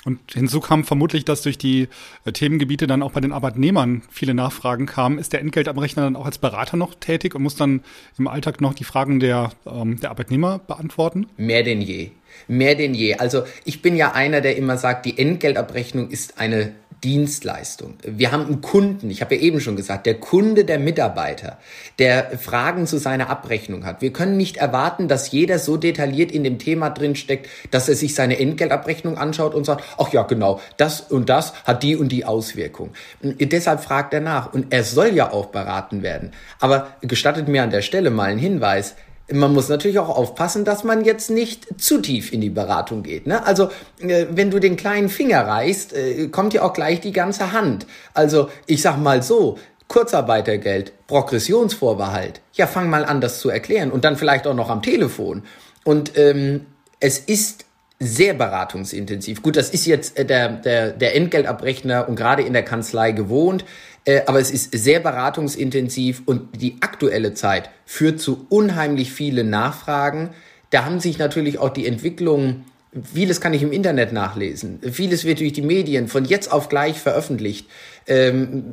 Und 0.05 0.21
hinzu 0.33 0.61
kam 0.61 0.85
vermutlich, 0.85 1.25
dass 1.25 1.43
durch 1.43 1.59
die 1.59 1.89
äh, 2.25 2.33
Themengebiete 2.33 2.87
dann 2.87 3.03
auch 3.03 3.13
bei 3.13 3.21
den 3.21 3.33
Arbeitnehmern 3.33 4.03
viele 4.11 4.35
Nachfragen 4.35 4.87
kamen. 4.87 5.19
Ist 5.19 5.33
der 5.33 5.41
Entgeltabrechner 5.41 6.03
dann 6.03 6.17
auch 6.17 6.27
als 6.27 6.39
Berater 6.39 6.77
noch 6.77 6.95
tätig 6.95 7.35
und 7.35 7.43
muss 7.43 7.57
dann 7.57 7.83
im 8.19 8.29
Alltag 8.29 8.61
noch 8.61 8.75
die 8.75 8.85
Fragen 8.85 9.21
der, 9.21 9.51
ähm, 9.67 9.99
der 10.01 10.11
Arbeitnehmer 10.11 10.59
beantworten? 10.59 11.27
Mehr 11.37 11.63
denn 11.63 11.81
je. 11.81 12.11
Mehr 12.49 12.75
denn 12.75 12.95
je. 12.95 13.15
Also 13.15 13.45
ich 13.65 13.81
bin 13.81 13.97
ja 13.97 14.13
einer, 14.13 14.41
der 14.41 14.57
immer 14.57 14.77
sagt, 14.77 15.07
die 15.07 15.19
Entgeltabrechnung 15.19 16.11
ist 16.11 16.39
eine 16.39 16.73
Dienstleistung. 17.03 17.95
Wir 18.03 18.33
haben 18.33 18.47
einen 18.47 18.61
Kunden, 18.61 19.11
ich 19.11 19.21
habe 19.21 19.35
ja 19.35 19.41
eben 19.41 19.61
schon 19.61 19.77
gesagt, 19.77 20.07
der 20.07 20.15
Kunde, 20.21 20.65
der 20.65 20.79
Mitarbeiter, 20.79 21.59
der 21.99 22.39
Fragen 22.39 22.87
zu 22.87 22.99
seiner 22.99 23.31
Abrechnung 23.31 23.85
hat. 23.85 24.01
Wir 24.03 24.13
können 24.13 24.37
nicht 24.37 24.59
erwarten, 24.59 25.09
dass 25.09 25.31
jeder 25.31 25.59
so 25.59 25.77
detailliert 25.77 26.33
in 26.33 26.45
dem 26.45 26.59
Thema 26.59 26.91
drinsteckt, 26.91 27.49
dass 27.71 27.89
er 27.89 27.97
sich 27.97 28.15
seine 28.15 28.39
Entgeltabrechnung 28.39 29.19
anschaut 29.19 29.55
und 29.55 29.65
sagt, 29.65 29.85
ach 29.99 30.13
ja, 30.13 30.23
genau, 30.23 30.61
das 30.77 31.01
und 31.01 31.29
das 31.29 31.53
hat 31.65 31.83
die 31.83 31.97
und 31.97 32.11
die 32.11 32.25
Auswirkung. 32.25 32.93
Und 33.23 33.53
deshalb 33.53 33.83
fragt 33.83 34.15
er 34.15 34.21
nach 34.21 34.53
und 34.53 34.73
er 34.73 34.85
soll 34.85 35.09
ja 35.15 35.33
auch 35.33 35.47
beraten 35.47 36.03
werden. 36.03 36.33
Aber 36.61 36.89
gestattet 37.01 37.49
mir 37.49 37.63
an 37.63 37.71
der 37.71 37.83
Stelle 37.83 38.11
mal 38.11 38.31
einen 38.31 38.39
Hinweis, 38.39 38.95
man 39.33 39.53
muss 39.53 39.69
natürlich 39.69 39.99
auch 39.99 40.11
aufpassen, 40.11 40.65
dass 40.65 40.85
man 40.85 41.05
jetzt 41.05 41.31
nicht 41.31 41.81
zu 41.81 42.01
tief 42.01 42.33
in 42.33 42.41
die 42.41 42.51
Beratung 42.51 43.03
geht. 43.03 43.27
Ne? 43.27 43.45
Also 43.47 43.71
äh, 44.01 44.27
wenn 44.31 44.51
du 44.51 44.59
den 44.59 44.77
kleinen 44.77 45.09
Finger 45.09 45.47
reißt, 45.47 45.95
äh, 45.95 46.29
kommt 46.29 46.53
ja 46.55 46.63
auch 46.63 46.75
gleich 46.75 47.01
die 47.01 47.13
ganze 47.13 47.53
Hand. 47.53 47.87
Also 48.13 48.49
ich 48.67 48.83
sag 48.83 48.99
mal 48.99 49.23
so, 49.23 49.59
Kurzarbeitergeld, 49.89 50.93
Progressionsvorbehalt, 51.07 52.41
ja 52.55 52.67
fang 52.67 52.89
mal 52.91 53.05
an, 53.05 53.21
das 53.21 53.41
zu 53.41 53.51
erklären 53.51 53.91
und 53.91 54.05
dann 54.05 54.17
vielleicht 54.17 54.47
auch 54.47 54.55
noch 54.55 54.71
am 54.71 54.83
Telefon. 54.83 55.43
Und 55.85 56.17
ähm, 56.19 56.67
es 57.01 57.19
ist 57.19 57.67
sehr 58.01 58.35
beratungsintensiv. 58.35 59.43
Gut, 59.43 59.57
das 59.57 59.71
ist 59.71 59.87
jetzt 59.87 60.19
äh, 60.19 60.25
der, 60.25 60.49
der, 60.49 60.91
der 60.91 61.17
Entgeltabrechner 61.17 62.09
und 62.09 62.17
gerade 62.17 62.43
in 62.43 62.53
der 62.53 62.65
Kanzlei 62.65 63.13
gewohnt. 63.13 63.65
Äh, 64.05 64.23
aber 64.27 64.41
es 64.41 64.51
ist 64.51 64.71
sehr 64.73 65.01
beratungsintensiv 65.01 66.23
und 66.27 66.61
die 66.61 66.77
aktuelle 66.81 67.35
Zeit 67.35 67.71
führt 67.87 68.21
zu 68.21 68.47
unheimlich 68.49 69.13
vielen 69.13 69.51
Nachfragen. 69.51 70.31
Da 70.71 70.85
haben 70.85 71.01
sich 71.01 71.19
natürlich 71.19 71.59
auch 71.59 71.71
die 71.71 71.87
Entwicklungen 71.87 72.65
Vieles 73.03 73.41
kann 73.41 73.53
ich 73.53 73.63
im 73.63 73.73
Internet 73.73 74.13
nachlesen. 74.13 74.81
Vieles 74.93 75.25
wird 75.25 75.41
durch 75.41 75.53
die 75.53 75.63
Medien 75.63 76.07
von 76.07 76.25
jetzt 76.25 76.53
auf 76.53 76.69
gleich 76.69 77.01
veröffentlicht. 77.01 77.69
Ähm, 78.07 78.73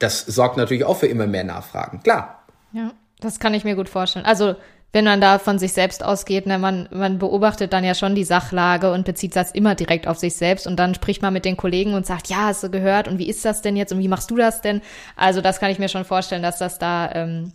das 0.00 0.26
sorgt 0.26 0.56
natürlich 0.56 0.84
auch 0.84 0.96
für 0.96 1.06
immer 1.06 1.28
mehr 1.28 1.44
Nachfragen. 1.44 2.02
Klar. 2.02 2.44
Ja, 2.72 2.92
das 3.20 3.38
kann 3.38 3.54
ich 3.54 3.62
mir 3.62 3.76
gut 3.76 3.88
vorstellen. 3.88 4.26
Also 4.26 4.56
wenn 4.94 5.04
man 5.04 5.20
da 5.20 5.40
von 5.40 5.58
sich 5.58 5.72
selbst 5.72 6.04
ausgeht, 6.04 6.46
ne, 6.46 6.56
man, 6.56 6.88
man 6.92 7.18
beobachtet 7.18 7.72
dann 7.72 7.82
ja 7.82 7.96
schon 7.96 8.14
die 8.14 8.22
Sachlage 8.22 8.92
und 8.92 9.04
bezieht 9.04 9.34
das 9.34 9.50
immer 9.50 9.74
direkt 9.74 10.06
auf 10.06 10.18
sich 10.18 10.36
selbst 10.36 10.68
und 10.68 10.76
dann 10.76 10.94
spricht 10.94 11.20
man 11.20 11.32
mit 11.32 11.44
den 11.44 11.56
Kollegen 11.56 11.94
und 11.94 12.06
sagt, 12.06 12.28
ja, 12.28 12.44
hast 12.44 12.62
du 12.62 12.70
gehört 12.70 13.08
und 13.08 13.18
wie 13.18 13.28
ist 13.28 13.44
das 13.44 13.60
denn 13.60 13.74
jetzt 13.74 13.92
und 13.92 13.98
wie 13.98 14.06
machst 14.06 14.30
du 14.30 14.36
das 14.36 14.60
denn? 14.60 14.82
Also 15.16 15.40
das 15.40 15.58
kann 15.58 15.72
ich 15.72 15.80
mir 15.80 15.88
schon 15.88 16.04
vorstellen, 16.04 16.44
dass 16.44 16.58
das 16.58 16.78
da 16.78 17.10
ähm, 17.12 17.52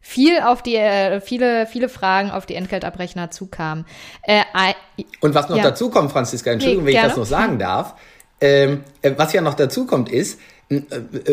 viel 0.00 0.38
auf 0.40 0.60
die, 0.60 0.76
äh, 0.76 1.22
viele, 1.22 1.66
viele 1.66 1.88
Fragen 1.88 2.30
auf 2.30 2.44
die 2.44 2.56
Entgeltabrechner 2.56 3.30
zukamen. 3.30 3.86
Äh, 4.22 4.42
und 5.20 5.34
was 5.34 5.48
noch 5.48 5.56
ja. 5.56 5.62
dazu 5.62 5.88
kommt, 5.88 6.12
Franziska, 6.12 6.50
Entschuldigung, 6.50 6.84
nee, 6.84 6.90
wenn 6.92 6.96
ich 6.98 7.08
das 7.08 7.16
noch 7.16 7.24
sagen 7.24 7.58
darf, 7.58 7.94
ähm, 8.42 8.84
äh, 9.00 9.12
was 9.16 9.32
ja 9.32 9.40
noch 9.40 9.54
dazu 9.54 9.86
kommt, 9.86 10.10
ist, 10.10 10.38
äh, 10.38 10.38
äh, 10.38 10.59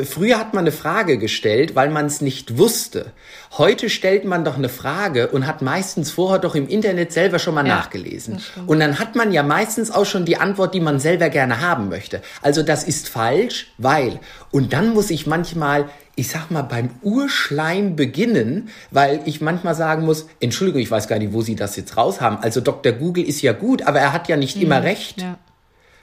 früher 0.04 0.40
hat 0.40 0.56
man 0.56 0.64
eine 0.64 0.72
Frage 0.72 1.20
gestellt, 1.20 1.76
weil 1.76 1.90
man 1.90 2.08
es 2.08 2.22
nicht 2.22 2.58
wusste. 2.58 3.12
Heute 3.56 3.88
stellt 3.88 4.26
man 4.26 4.44
doch 4.44 4.58
eine 4.58 4.70
Frage 4.70 5.28
und 5.28 5.46
hat 5.46 5.62
meistens 5.62 6.10
vorher 6.10 6.40
doch 6.40 6.56
im 6.56 6.68
Internet 6.68 7.14
selber 7.14 7.38
schon 7.38 7.54
mal 7.54 7.68
ja, 7.68 7.76
nachgelesen. 7.76 8.40
Und 8.66 8.80
dann 8.80 8.98
hat 8.98 9.16
man 9.16 9.32
ja 9.32 9.44
meistens 9.44 9.92
auch 9.92 10.06
schon 10.06 10.26
die 10.26 10.38
Antwort, 10.38 10.74
die 10.74 10.80
man 10.80 11.00
selber 11.00 11.30
gerne 11.30 11.62
haben 11.62 11.88
möchte. 11.88 12.24
Also 12.42 12.64
das 12.64 12.84
ist 12.84 13.10
falsch, 13.10 13.68
weil. 13.78 14.20
Und 14.50 14.74
dann 14.74 14.94
muss 14.94 15.12
ich 15.12 15.28
manchmal 15.28 15.90
ich 16.20 16.30
sag 16.30 16.50
mal, 16.50 16.64
beim 16.64 16.90
Urschleim 17.04 17.96
beginnen, 17.96 18.70
weil 18.90 19.22
ich 19.26 19.40
manchmal 19.40 19.76
sagen 19.76 20.04
muss, 20.04 20.26
Entschuldigung, 20.40 20.82
ich 20.82 20.90
weiß 20.90 21.08
gar 21.08 21.20
nicht, 21.20 21.32
wo 21.32 21.44
Sie 21.44 21.56
das 21.56 21.76
jetzt 21.76 21.96
raus 21.96 22.22
haben. 22.22 22.40
Also 22.42 22.60
Dr. 22.60 22.92
Google 22.94 23.24
ist 23.24 23.44
ja 23.44 23.54
gut, 23.54 23.84
aber 23.84 24.00
er 24.00 24.14
hat 24.14 24.28
ja 24.28 24.36
nicht 24.36 24.56
mhm. 24.56 24.64
immer 24.64 24.82
recht. 24.82 25.22
Ja. 25.22 25.38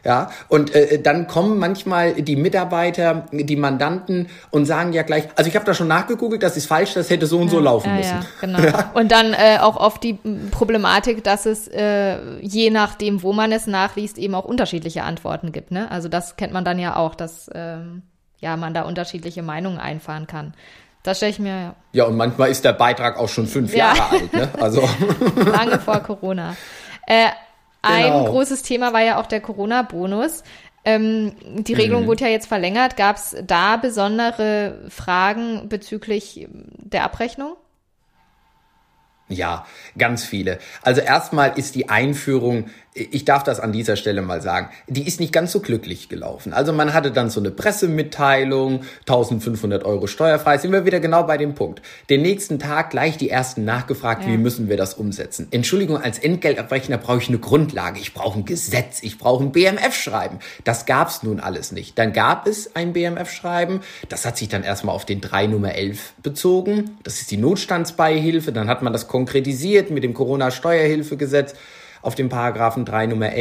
Ja, 0.04 0.30
und 0.48 0.74
äh, 0.74 1.00
dann 1.00 1.26
kommen 1.26 1.58
manchmal 1.58 2.12
die 2.12 2.36
Mitarbeiter, 2.36 3.26
die 3.32 3.56
Mandanten 3.56 4.28
und 4.50 4.66
sagen 4.66 4.92
ja 4.92 5.02
gleich, 5.02 5.28
also 5.34 5.48
ich 5.48 5.56
habe 5.56 5.64
da 5.64 5.72
schon 5.72 5.88
nachgegoogelt, 5.88 6.42
das 6.42 6.58
ist 6.58 6.66
falsch, 6.66 6.92
das 6.92 7.08
hätte 7.08 7.26
so 7.26 7.38
und 7.38 7.48
so 7.48 7.58
laufen 7.58 7.88
ja, 7.88 7.96
müssen. 7.96 8.14
Ja, 8.14 8.26
genau. 8.40 8.58
Ja. 8.64 8.90
Und 8.94 9.12
dann 9.12 9.34
äh, 9.34 9.58
auch 9.60 9.76
oft 9.76 10.02
die 10.02 10.18
Problematik, 10.50 11.22
dass 11.22 11.44
es 11.44 11.68
äh, 11.68 12.38
je 12.40 12.70
nachdem, 12.70 13.22
wo 13.22 13.32
man 13.32 13.52
es 13.52 13.66
nachliest, 13.66 14.16
eben 14.16 14.34
auch 14.34 14.44
unterschiedliche 14.44 15.02
Antworten 15.02 15.52
gibt. 15.52 15.70
Ne? 15.70 15.90
Also 15.90 16.08
das 16.08 16.36
kennt 16.36 16.52
man 16.52 16.64
dann 16.64 16.78
ja 16.78 16.96
auch, 16.96 17.14
dass 17.14 17.50
ähm, 17.54 18.02
ja 18.40 18.56
man 18.56 18.72
da 18.72 18.82
unterschiedliche 18.82 19.42
Meinungen 19.42 19.78
einfahren 19.78 20.26
kann. 20.26 20.54
Das 21.02 21.18
stelle 21.18 21.32
ich 21.32 21.38
mir 21.38 21.60
ja. 21.60 21.74
Ja, 21.92 22.04
und 22.04 22.16
manchmal 22.16 22.50
ist 22.50 22.64
der 22.64 22.72
Beitrag 22.72 23.18
auch 23.18 23.28
schon 23.28 23.46
fünf 23.46 23.74
ja. 23.74 23.94
Jahre 23.94 24.10
alt, 24.10 24.32
ne? 24.32 24.48
Also 24.58 24.88
lange 25.36 25.78
vor 25.78 26.00
Corona. 26.00 26.56
Äh, 27.06 27.28
ein 27.84 28.04
genau. 28.04 28.24
großes 28.24 28.62
Thema 28.62 28.92
war 28.92 29.02
ja 29.02 29.20
auch 29.20 29.26
der 29.26 29.40
Corona-Bonus. 29.40 30.42
Ähm, 30.84 31.32
die 31.42 31.74
Regelung 31.74 32.02
mhm. 32.02 32.06
wurde 32.06 32.24
ja 32.24 32.30
jetzt 32.30 32.46
verlängert. 32.46 32.96
Gab 32.96 33.16
es 33.16 33.36
da 33.46 33.76
besondere 33.76 34.84
Fragen 34.88 35.68
bezüglich 35.68 36.46
der 36.50 37.04
Abrechnung? 37.04 37.56
Ja, 39.28 39.66
ganz 39.96 40.24
viele. 40.24 40.58
Also 40.82 41.00
erstmal 41.00 41.58
ist 41.58 41.74
die 41.74 41.88
Einführung 41.88 42.68
ich 42.94 43.24
darf 43.24 43.42
das 43.42 43.58
an 43.58 43.72
dieser 43.72 43.96
Stelle 43.96 44.22
mal 44.22 44.40
sagen, 44.40 44.68
die 44.86 45.04
ist 45.04 45.18
nicht 45.18 45.32
ganz 45.32 45.50
so 45.50 45.58
glücklich 45.58 46.08
gelaufen. 46.08 46.52
Also 46.52 46.72
man 46.72 46.94
hatte 46.94 47.10
dann 47.10 47.28
so 47.28 47.40
eine 47.40 47.50
Pressemitteilung, 47.50 48.82
1500 49.00 49.84
Euro 49.84 50.06
steuerfrei, 50.06 50.58
sind 50.58 50.70
wir 50.70 50.84
wieder 50.84 51.00
genau 51.00 51.24
bei 51.24 51.36
dem 51.36 51.56
Punkt. 51.56 51.82
Den 52.08 52.22
nächsten 52.22 52.60
Tag 52.60 52.90
gleich 52.90 53.16
die 53.16 53.30
ersten 53.30 53.64
nachgefragt, 53.64 54.22
ja. 54.22 54.28
wie 54.28 54.36
müssen 54.36 54.68
wir 54.68 54.76
das 54.76 54.94
umsetzen. 54.94 55.48
Entschuldigung, 55.50 55.96
als 55.96 56.20
Entgeltabrechner 56.20 56.98
brauche 56.98 57.18
ich 57.18 57.28
eine 57.28 57.38
Grundlage, 57.38 57.98
ich 57.98 58.14
brauche 58.14 58.38
ein 58.38 58.44
Gesetz, 58.44 59.02
ich 59.02 59.18
brauche 59.18 59.42
ein 59.42 59.50
BMF-Schreiben. 59.50 60.38
Das 60.62 60.86
gab's 60.86 61.24
nun 61.24 61.40
alles 61.40 61.72
nicht. 61.72 61.98
Dann 61.98 62.12
gab 62.12 62.46
es 62.46 62.76
ein 62.76 62.92
BMF-Schreiben, 62.92 63.80
das 64.08 64.24
hat 64.24 64.38
sich 64.38 64.48
dann 64.48 64.62
erstmal 64.62 64.94
auf 64.94 65.04
den 65.04 65.20
3 65.20 65.48
Nummer 65.48 65.74
11 65.74 66.14
bezogen. 66.22 66.96
Das 67.02 67.20
ist 67.20 67.32
die 67.32 67.38
Notstandsbeihilfe, 67.38 68.52
dann 68.52 68.68
hat 68.68 68.82
man 68.82 68.92
das 68.92 69.08
konkretisiert 69.08 69.90
mit 69.90 70.04
dem 70.04 70.14
Corona-Steuerhilfegesetz 70.14 71.54
auf 72.04 72.14
den 72.14 72.28
Paragraphen 72.28 72.84
3 72.84 73.06
Nummer 73.06 73.32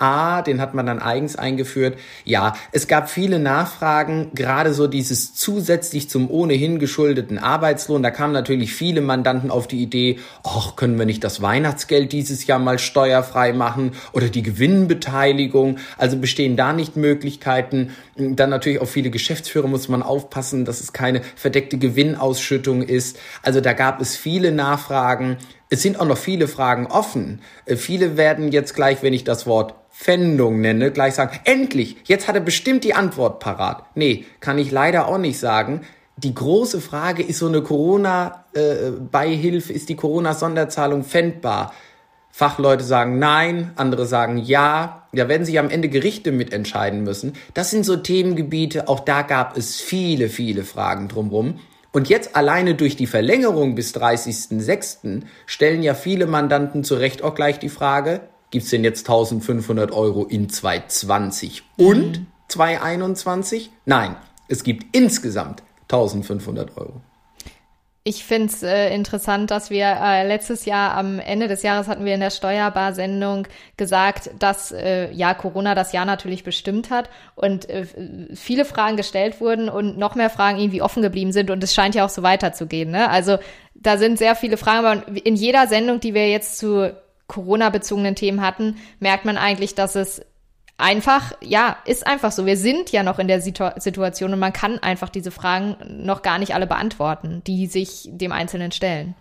11a, 0.00 0.42
den 0.42 0.60
hat 0.60 0.74
man 0.74 0.86
dann 0.86 0.98
eigens 0.98 1.36
eingeführt. 1.36 1.98
Ja, 2.24 2.54
es 2.72 2.88
gab 2.88 3.10
viele 3.10 3.38
Nachfragen, 3.38 4.30
gerade 4.34 4.74
so 4.74 4.86
dieses 4.86 5.34
zusätzlich 5.34 6.08
zum 6.08 6.30
ohnehin 6.30 6.78
geschuldeten 6.78 7.38
Arbeitslohn. 7.38 8.02
Da 8.02 8.10
kamen 8.10 8.32
natürlich 8.32 8.72
viele 8.72 9.00
Mandanten 9.00 9.50
auf 9.50 9.68
die 9.68 9.82
Idee, 9.82 10.18
ach, 10.42 10.76
können 10.76 10.98
wir 10.98 11.06
nicht 11.06 11.24
das 11.24 11.42
Weihnachtsgeld 11.42 12.12
dieses 12.12 12.46
Jahr 12.46 12.58
mal 12.58 12.78
steuerfrei 12.78 13.52
machen 13.52 13.92
oder 14.12 14.28
die 14.28 14.42
Gewinnbeteiligung? 14.42 15.78
Also 15.98 16.16
bestehen 16.16 16.56
da 16.56 16.72
nicht 16.72 16.96
Möglichkeiten? 16.96 17.90
Dann 18.16 18.50
natürlich 18.50 18.80
auch 18.80 18.88
viele 18.88 19.10
Geschäftsführer 19.10 19.68
muss 19.68 19.88
man 19.88 20.02
aufpassen, 20.02 20.64
dass 20.64 20.80
es 20.80 20.92
keine 20.92 21.22
verdeckte 21.36 21.78
Gewinnausschüttung 21.78 22.82
ist. 22.82 23.18
Also 23.42 23.60
da 23.60 23.72
gab 23.72 24.00
es 24.00 24.16
viele 24.16 24.52
Nachfragen. 24.52 25.36
Es 25.72 25.82
sind 25.82 26.00
auch 26.00 26.06
noch 26.06 26.18
viele 26.18 26.48
Fragen 26.48 26.86
offen. 26.86 27.40
Äh, 27.64 27.76
viele 27.76 28.16
werden 28.16 28.50
jetzt 28.50 28.74
gleich, 28.74 29.02
wenn 29.02 29.12
ich 29.12 29.22
das 29.22 29.46
Wort 29.46 29.74
Pfändung 30.00 30.62
nenne, 30.62 30.90
gleich 30.92 31.12
sagen, 31.12 31.38
endlich, 31.44 31.98
jetzt 32.04 32.26
hat 32.26 32.34
er 32.34 32.40
bestimmt 32.40 32.84
die 32.84 32.94
Antwort 32.94 33.38
parat. 33.38 33.84
Nee, 33.94 34.24
kann 34.40 34.56
ich 34.56 34.70
leider 34.70 35.06
auch 35.06 35.18
nicht 35.18 35.38
sagen. 35.38 35.82
Die 36.16 36.34
große 36.34 36.80
Frage 36.80 37.22
ist 37.22 37.38
so 37.38 37.48
eine 37.48 37.60
Corona-Beihilfe, 37.60 39.72
äh, 39.72 39.76
ist 39.76 39.90
die 39.90 39.96
Corona-Sonderzahlung 39.96 41.04
fändbar? 41.04 41.74
Fachleute 42.30 42.82
sagen 42.82 43.18
nein, 43.18 43.72
andere 43.76 44.06
sagen 44.06 44.38
ja. 44.38 45.06
Da 45.12 45.28
werden 45.28 45.44
sich 45.44 45.58
am 45.58 45.68
Ende 45.68 45.90
Gerichte 45.90 46.32
mitentscheiden 46.32 47.02
müssen. 47.02 47.34
Das 47.52 47.70
sind 47.70 47.84
so 47.84 47.96
Themengebiete, 47.96 48.88
auch 48.88 49.00
da 49.00 49.20
gab 49.20 49.58
es 49.58 49.82
viele, 49.82 50.30
viele 50.30 50.64
Fragen 50.64 51.08
drumherum. 51.08 51.60
Und 51.92 52.08
jetzt 52.08 52.36
alleine 52.36 52.74
durch 52.74 52.96
die 52.96 53.06
Verlängerung 53.06 53.74
bis 53.74 53.94
30.06. 53.94 55.24
stellen 55.44 55.82
ja 55.82 55.92
viele 55.92 56.26
Mandanten 56.26 56.84
zu 56.84 56.94
Recht 56.94 57.22
auch 57.22 57.34
gleich 57.34 57.58
die 57.58 57.68
Frage, 57.68 58.20
gibt's 58.50 58.70
denn 58.70 58.84
jetzt 58.84 59.08
1500 59.08 59.92
Euro 59.92 60.24
in 60.24 60.48
2020 60.48 61.62
und 61.76 62.26
2021? 62.48 63.68
Mhm. 63.68 63.72
Nein, 63.86 64.16
es 64.48 64.64
gibt 64.64 64.96
insgesamt 64.96 65.62
1500 65.88 66.76
Euro. 66.76 67.00
Ich 68.02 68.24
finde 68.24 68.46
es 68.46 68.62
äh, 68.62 68.94
interessant, 68.94 69.50
dass 69.50 69.68
wir 69.68 69.84
äh, 69.84 70.26
letztes 70.26 70.64
Jahr 70.64 70.96
am 70.96 71.18
Ende 71.18 71.48
des 71.48 71.62
Jahres 71.62 71.86
hatten 71.86 72.06
wir 72.06 72.14
in 72.14 72.20
der 72.20 72.30
Steuerbar-Sendung 72.30 73.46
gesagt, 73.76 74.30
dass 74.38 74.72
äh, 74.72 75.12
ja 75.12 75.34
Corona 75.34 75.74
das 75.74 75.92
Jahr 75.92 76.06
natürlich 76.06 76.42
bestimmt 76.42 76.88
hat 76.88 77.10
und 77.34 77.68
äh, 77.68 77.84
viele 78.34 78.64
Fragen 78.64 78.96
gestellt 78.96 79.38
wurden 79.42 79.68
und 79.68 79.98
noch 79.98 80.14
mehr 80.14 80.30
Fragen 80.30 80.58
irgendwie 80.58 80.80
offen 80.80 81.02
geblieben 81.02 81.32
sind 81.32 81.50
und 81.50 81.62
es 81.62 81.74
scheint 81.74 81.94
ja 81.94 82.06
auch 82.06 82.10
so 82.10 82.22
weiterzugehen. 82.22 82.90
Ne? 82.90 83.10
Also 83.10 83.36
da 83.74 83.98
sind 83.98 84.18
sehr 84.18 84.34
viele 84.34 84.56
Fragen, 84.56 84.86
aber 84.86 85.16
in 85.24 85.36
jeder 85.36 85.66
Sendung, 85.66 86.00
die 86.00 86.14
wir 86.14 86.30
jetzt 86.30 86.56
zu 86.56 86.94
Corona-bezogenen 87.30 88.16
Themen 88.16 88.42
hatten, 88.42 88.76
merkt 88.98 89.24
man 89.24 89.38
eigentlich, 89.38 89.74
dass 89.74 89.94
es 89.94 90.20
einfach, 90.76 91.32
ja, 91.40 91.76
ist 91.84 92.06
einfach 92.06 92.32
so. 92.32 92.44
Wir 92.44 92.56
sind 92.56 92.90
ja 92.90 93.02
noch 93.02 93.18
in 93.18 93.28
der 93.28 93.40
Situ 93.40 93.64
Situation 93.76 94.32
und 94.32 94.40
man 94.40 94.52
kann 94.52 94.78
einfach 94.80 95.08
diese 95.08 95.30
Fragen 95.30 95.76
noch 95.86 96.22
gar 96.22 96.38
nicht 96.38 96.54
alle 96.54 96.66
beantworten, 96.66 97.42
die 97.46 97.66
sich 97.66 98.08
dem 98.10 98.32
Einzelnen 98.32 98.72
stellen. 98.72 99.14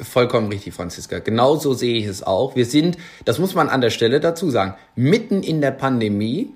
Vollkommen 0.00 0.48
richtig, 0.48 0.74
Franziska. 0.74 1.20
Genauso 1.20 1.74
sehe 1.74 1.96
ich 1.96 2.06
es 2.06 2.22
auch. 2.22 2.56
Wir 2.56 2.66
sind, 2.66 2.98
das 3.24 3.38
muss 3.38 3.54
man 3.54 3.68
an 3.68 3.80
der 3.80 3.90
Stelle 3.90 4.20
dazu 4.20 4.50
sagen, 4.50 4.74
mitten 4.96 5.42
in 5.42 5.60
der 5.60 5.70
Pandemie 5.70 6.54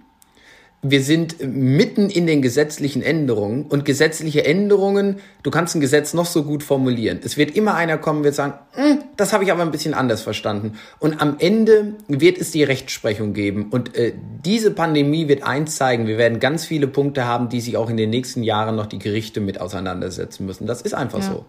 wir 0.85 1.01
sind 1.05 1.37
mitten 1.41 2.11
in 2.11 2.27
den 2.27 2.43
gesetzlichen 2.43 3.03
Änderungen 3.03 3.67
und 3.67 3.85
gesetzliche 3.85 4.45
Änderungen, 4.45 5.21
du 5.45 5.53
kannst 5.53 5.77
ein 5.77 5.81
Gesetz 5.81 6.12
noch 6.12 6.27
so 6.27 6.43
gut 6.43 6.65
formulieren. 6.65 7.21
Es 7.23 7.37
wird 7.37 7.55
immer 7.55 7.77
einer 7.77 7.99
kommen, 7.99 8.25
wird 8.25 8.35
sagen, 8.35 8.55
hm, 8.73 8.99
das 9.17 9.33
habe 9.33 9.45
ich 9.45 9.53
aber 9.53 9.62
ein 9.62 9.71
bisschen 9.71 9.95
anders 9.95 10.23
verstanden. 10.23 10.77
Und 10.99 11.23
am 11.23 11.37
Ende 11.39 11.95
wird 12.09 12.37
es 12.37 12.51
die 12.51 12.65
Rechtsprechung 12.65 13.33
geben. 13.33 13.69
Und 13.71 13.97
äh, 13.97 14.12
diese 14.45 14.73
Pandemie 14.73 15.29
wird 15.29 15.45
eins 15.45 15.77
zeigen, 15.77 16.09
wir 16.09 16.19
werden 16.19 16.41
ganz 16.41 16.67
viele 16.67 16.89
Punkte 16.89 17.27
haben, 17.27 17.49
die 17.49 17.61
sich 17.61 17.77
auch 17.77 17.89
in 17.89 17.97
den 17.97 18.11
nächsten 18.11 18.43
Jahren 18.43 18.75
noch 18.75 18.87
die 18.87 18.99
Gerichte 18.99 19.41
mit 19.41 19.61
auseinandersetzen 19.61 20.47
müssen. 20.47 20.67
Das 20.67 20.83
ist 20.83 20.95
einfach 20.95 21.21
ja. 21.21 21.27
so. 21.27 21.45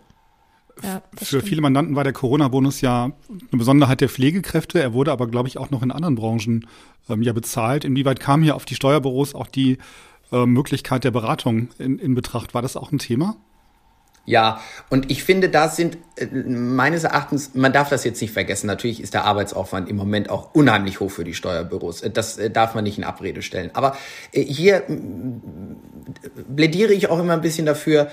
Ja, 0.81 1.01
Für 1.15 1.25
stimmt. 1.25 1.43
viele 1.43 1.61
Mandanten 1.61 1.95
war 1.95 2.03
der 2.03 2.13
Corona-Bonus 2.13 2.81
ja 2.81 3.11
eine 3.29 3.59
Besonderheit 3.59 4.01
der 4.01 4.09
Pflegekräfte. 4.09 4.81
Er 4.81 4.93
wurde 4.93 5.11
aber, 5.11 5.27
glaube 5.27 5.47
ich, 5.47 5.57
auch 5.57 5.69
noch 5.69 5.83
in 5.83 5.91
anderen 5.91 6.15
Branchen 6.15 6.67
ähm, 7.09 7.21
ja 7.21 7.33
bezahlt. 7.33 7.85
Inwieweit 7.85 8.19
kam 8.19 8.41
hier 8.41 8.55
auf 8.55 8.65
die 8.65 8.75
Steuerbüros 8.75 9.35
auch 9.35 9.47
die 9.47 9.77
äh, 10.31 10.45
Möglichkeit 10.45 11.03
der 11.03 11.11
Beratung 11.11 11.69
in, 11.77 11.99
in 11.99 12.15
Betracht? 12.15 12.53
War 12.53 12.61
das 12.61 12.75
auch 12.75 12.91
ein 12.91 12.97
Thema? 12.97 13.35
Ja, 14.25 14.61
und 14.89 15.11
ich 15.11 15.23
finde, 15.23 15.49
da 15.49 15.67
sind 15.67 15.97
äh, 16.15 16.25
meines 16.25 17.03
Erachtens, 17.03 17.55
man 17.55 17.73
darf 17.73 17.89
das 17.89 18.05
jetzt 18.05 18.21
nicht 18.21 18.31
vergessen, 18.31 18.67
natürlich 18.67 19.01
ist 19.01 19.13
der 19.13 19.25
Arbeitsaufwand 19.25 19.89
im 19.89 19.97
Moment 19.97 20.29
auch 20.29 20.55
unheimlich 20.55 21.01
hoch 21.01 21.11
für 21.11 21.25
die 21.25 21.33
Steuerbüros. 21.33 22.01
Äh, 22.01 22.09
das 22.09 22.37
äh, 22.37 22.49
darf 22.49 22.73
man 22.73 22.85
nicht 22.85 22.97
in 22.97 23.03
Abrede 23.03 23.41
stellen. 23.41 23.71
Aber 23.73 23.97
hier 24.31 24.83
plädiere 26.55 26.93
ich 26.93 27.09
auch 27.09 27.19
immer 27.19 27.33
ein 27.33 27.41
bisschen 27.41 27.65
dafür, 27.65 28.09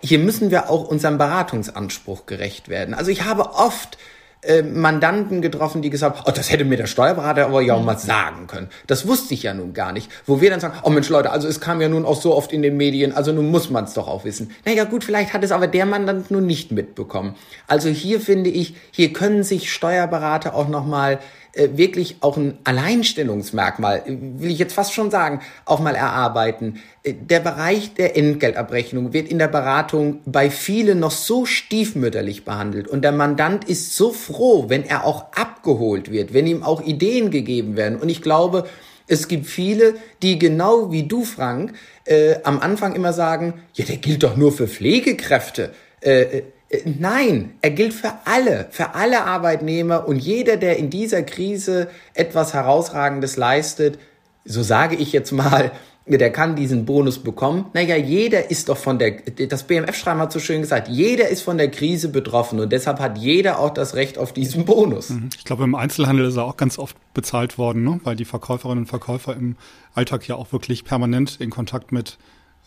hier 0.00 0.18
müssen 0.18 0.50
wir 0.50 0.70
auch 0.70 0.88
unserem 0.88 1.18
Beratungsanspruch 1.18 2.26
gerecht 2.26 2.68
werden. 2.68 2.94
Also 2.94 3.10
ich 3.10 3.24
habe 3.24 3.54
oft 3.54 3.98
äh, 4.42 4.62
Mandanten 4.62 5.42
getroffen, 5.42 5.82
die 5.82 5.90
gesagt 5.90 6.18
haben, 6.18 6.24
oh, 6.28 6.32
das 6.32 6.52
hätte 6.52 6.64
mir 6.64 6.76
der 6.76 6.86
Steuerberater 6.86 7.46
aber 7.46 7.60
ja 7.60 7.74
auch 7.74 7.82
mal 7.82 7.98
sagen 7.98 8.46
können. 8.46 8.68
Das 8.86 9.08
wusste 9.08 9.34
ich 9.34 9.42
ja 9.42 9.52
nun 9.52 9.74
gar 9.74 9.90
nicht. 9.90 10.10
Wo 10.26 10.40
wir 10.40 10.50
dann 10.50 10.60
sagen, 10.60 10.78
oh 10.84 10.90
Mensch 10.90 11.08
Leute, 11.08 11.30
also 11.30 11.48
es 11.48 11.60
kam 11.60 11.80
ja 11.80 11.88
nun 11.88 12.04
auch 12.04 12.20
so 12.20 12.36
oft 12.36 12.52
in 12.52 12.62
den 12.62 12.76
Medien, 12.76 13.12
also 13.12 13.32
nun 13.32 13.50
muss 13.50 13.68
man 13.70 13.84
es 13.84 13.94
doch 13.94 14.06
auch 14.06 14.24
wissen. 14.24 14.52
Naja 14.64 14.84
gut, 14.84 15.02
vielleicht 15.02 15.32
hat 15.32 15.42
es 15.42 15.50
aber 15.50 15.66
der 15.66 15.86
Mandant 15.86 16.30
nun 16.30 16.46
nicht 16.46 16.70
mitbekommen. 16.70 17.34
Also 17.66 17.88
hier 17.88 18.20
finde 18.20 18.50
ich, 18.50 18.76
hier 18.92 19.12
können 19.12 19.42
sich 19.42 19.72
Steuerberater 19.72 20.54
auch 20.54 20.68
nochmal 20.68 21.18
wirklich 21.58 22.16
auch 22.20 22.36
ein 22.36 22.58
Alleinstellungsmerkmal, 22.64 24.02
will 24.06 24.50
ich 24.50 24.58
jetzt 24.58 24.74
fast 24.74 24.92
schon 24.92 25.10
sagen, 25.10 25.40
auch 25.64 25.80
mal 25.80 25.94
erarbeiten. 25.94 26.80
Äh, 27.02 27.14
der 27.14 27.40
Bereich 27.40 27.94
der 27.94 28.16
Entgeltabrechnung 28.16 29.12
wird 29.12 29.28
in 29.28 29.38
der 29.38 29.48
Beratung 29.48 30.20
bei 30.24 30.50
vielen 30.50 31.00
noch 31.00 31.10
so 31.10 31.46
stiefmütterlich 31.46 32.44
behandelt 32.44 32.88
und 32.88 33.02
der 33.02 33.12
Mandant 33.12 33.64
ist 33.64 33.96
so 33.96 34.12
froh, 34.12 34.66
wenn 34.68 34.84
er 34.84 35.04
auch 35.04 35.32
abgeholt 35.32 36.10
wird, 36.10 36.32
wenn 36.32 36.46
ihm 36.46 36.62
auch 36.62 36.82
Ideen 36.82 37.30
gegeben 37.30 37.76
werden. 37.76 37.98
Und 37.98 38.08
ich 38.08 38.22
glaube, 38.22 38.66
es 39.06 39.26
gibt 39.26 39.46
viele, 39.46 39.94
die 40.22 40.38
genau 40.38 40.92
wie 40.92 41.04
du, 41.04 41.24
Frank, 41.24 41.72
äh, 42.04 42.36
am 42.44 42.60
Anfang 42.60 42.94
immer 42.94 43.12
sagen, 43.12 43.62
ja, 43.74 43.84
der 43.84 43.96
gilt 43.96 44.22
doch 44.22 44.36
nur 44.36 44.52
für 44.52 44.68
Pflegekräfte. 44.68 45.72
Äh, 46.00 46.22
äh 46.22 46.38
äh, 46.38 46.42
nein, 46.84 47.52
er 47.62 47.70
gilt 47.70 47.94
für 47.94 48.12
alle, 48.24 48.66
für 48.70 48.94
alle 48.94 49.24
Arbeitnehmer 49.24 50.06
und 50.06 50.18
jeder, 50.18 50.56
der 50.56 50.76
in 50.76 50.90
dieser 50.90 51.22
Krise 51.22 51.88
etwas 52.14 52.54
Herausragendes 52.54 53.36
leistet, 53.36 53.98
so 54.44 54.62
sage 54.62 54.96
ich 54.96 55.12
jetzt 55.12 55.32
mal, 55.32 55.72
der 56.16 56.32
kann 56.32 56.56
diesen 56.56 56.86
Bonus 56.86 57.18
bekommen. 57.18 57.66
Naja, 57.74 57.96
jeder 57.96 58.50
ist 58.50 58.70
doch 58.70 58.78
von 58.78 58.98
der, 58.98 59.16
das 59.48 59.64
BMF-Schreiben 59.64 60.20
hat 60.20 60.32
so 60.32 60.38
schön 60.38 60.62
gesagt, 60.62 60.88
jeder 60.88 61.28
ist 61.28 61.42
von 61.42 61.58
der 61.58 61.70
Krise 61.70 62.08
betroffen 62.08 62.58
und 62.60 62.72
deshalb 62.72 62.98
hat 62.98 63.18
jeder 63.18 63.58
auch 63.58 63.74
das 63.74 63.94
Recht 63.94 64.16
auf 64.16 64.32
diesen 64.32 64.64
Bonus. 64.64 65.10
Mhm. 65.10 65.28
Ich 65.36 65.44
glaube, 65.44 65.64
im 65.64 65.74
Einzelhandel 65.74 66.26
ist 66.26 66.36
er 66.36 66.44
auch 66.44 66.56
ganz 66.56 66.78
oft 66.78 66.96
bezahlt 67.12 67.58
worden, 67.58 67.84
ne? 67.84 68.00
weil 68.04 68.16
die 68.16 68.24
Verkäuferinnen 68.24 68.84
und 68.84 68.86
Verkäufer 68.86 69.36
im 69.36 69.56
Alltag 69.94 70.26
ja 70.26 70.36
auch 70.36 70.52
wirklich 70.52 70.84
permanent 70.84 71.36
in 71.40 71.50
Kontakt 71.50 71.92
mit 71.92 72.16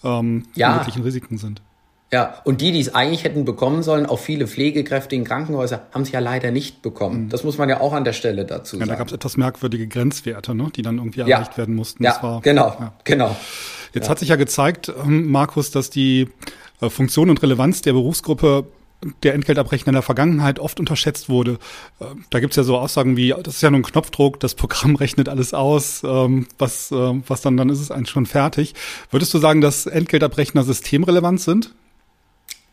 ähm, 0.03 0.45
ja. 0.53 0.75
möglichen 0.75 1.01
Risiken 1.01 1.37
sind. 1.37 1.61
Ja, 2.13 2.41
und 2.43 2.59
die, 2.59 2.73
die 2.73 2.81
es 2.81 2.93
eigentlich 2.93 3.23
hätten 3.23 3.45
bekommen 3.45 3.83
sollen, 3.83 4.05
auch 4.05 4.19
viele 4.19 4.45
Pflegekräfte 4.45 5.15
in 5.15 5.23
Krankenhäusern, 5.23 5.79
haben 5.93 6.01
es 6.01 6.11
ja 6.11 6.19
leider 6.19 6.51
nicht 6.51 6.81
bekommen. 6.81 7.25
Mhm. 7.25 7.29
Das 7.29 7.45
muss 7.45 7.57
man 7.57 7.69
ja 7.69 7.79
auch 7.79 7.93
an 7.93 8.03
der 8.03 8.11
Stelle 8.11 8.43
dazu 8.43 8.75
sagen. 8.75 8.89
Ja, 8.89 8.95
da 8.95 8.99
gab 8.99 9.07
es 9.07 9.13
etwas 9.13 9.37
merkwürdige 9.37 9.87
Grenzwerte, 9.87 10.53
ne, 10.53 10.69
die 10.75 10.81
dann 10.81 10.97
irgendwie 10.97 11.21
ja. 11.21 11.27
erreicht 11.27 11.57
werden 11.57 11.73
mussten. 11.73 12.03
Ja, 12.03 12.21
war, 12.21 12.41
genau, 12.41 12.75
ja. 12.77 12.93
genau. 13.05 13.35
Jetzt 13.93 14.05
ja. 14.05 14.09
hat 14.11 14.19
sich 14.19 14.27
ja 14.27 14.35
gezeigt, 14.35 14.91
ähm, 15.03 15.31
Markus, 15.31 15.71
dass 15.71 15.89
die 15.89 16.27
äh, 16.81 16.89
Funktion 16.89 17.29
und 17.29 17.41
Relevanz 17.41 17.81
der 17.81 17.93
Berufsgruppe 17.93 18.65
der 19.23 19.33
Entgeltabrechner 19.33 19.87
in 19.89 19.95
der 19.95 20.03
Vergangenheit 20.03 20.59
oft 20.59 20.81
unterschätzt 20.81 21.29
wurde. 21.29 21.59
Äh, 22.01 22.07
da 22.29 22.41
gibt's 22.41 22.57
ja 22.57 22.63
so 22.63 22.77
Aussagen 22.77 23.15
wie, 23.15 23.33
das 23.41 23.55
ist 23.55 23.61
ja 23.61 23.71
nur 23.71 23.79
ein 23.79 23.83
Knopfdruck, 23.83 24.37
das 24.41 24.55
Programm 24.55 24.95
rechnet 24.97 25.29
alles 25.29 25.53
aus, 25.53 26.03
ähm, 26.03 26.45
was, 26.57 26.91
was 26.91 27.39
dann, 27.39 27.55
dann 27.55 27.69
ist 27.69 27.79
es 27.79 27.89
eigentlich 27.89 28.09
schon 28.09 28.25
fertig. 28.25 28.75
Würdest 29.11 29.33
du 29.33 29.37
sagen, 29.37 29.61
dass 29.61 29.85
Entgeltabrechner 29.85 30.63
systemrelevant 30.63 31.39
sind? 31.39 31.73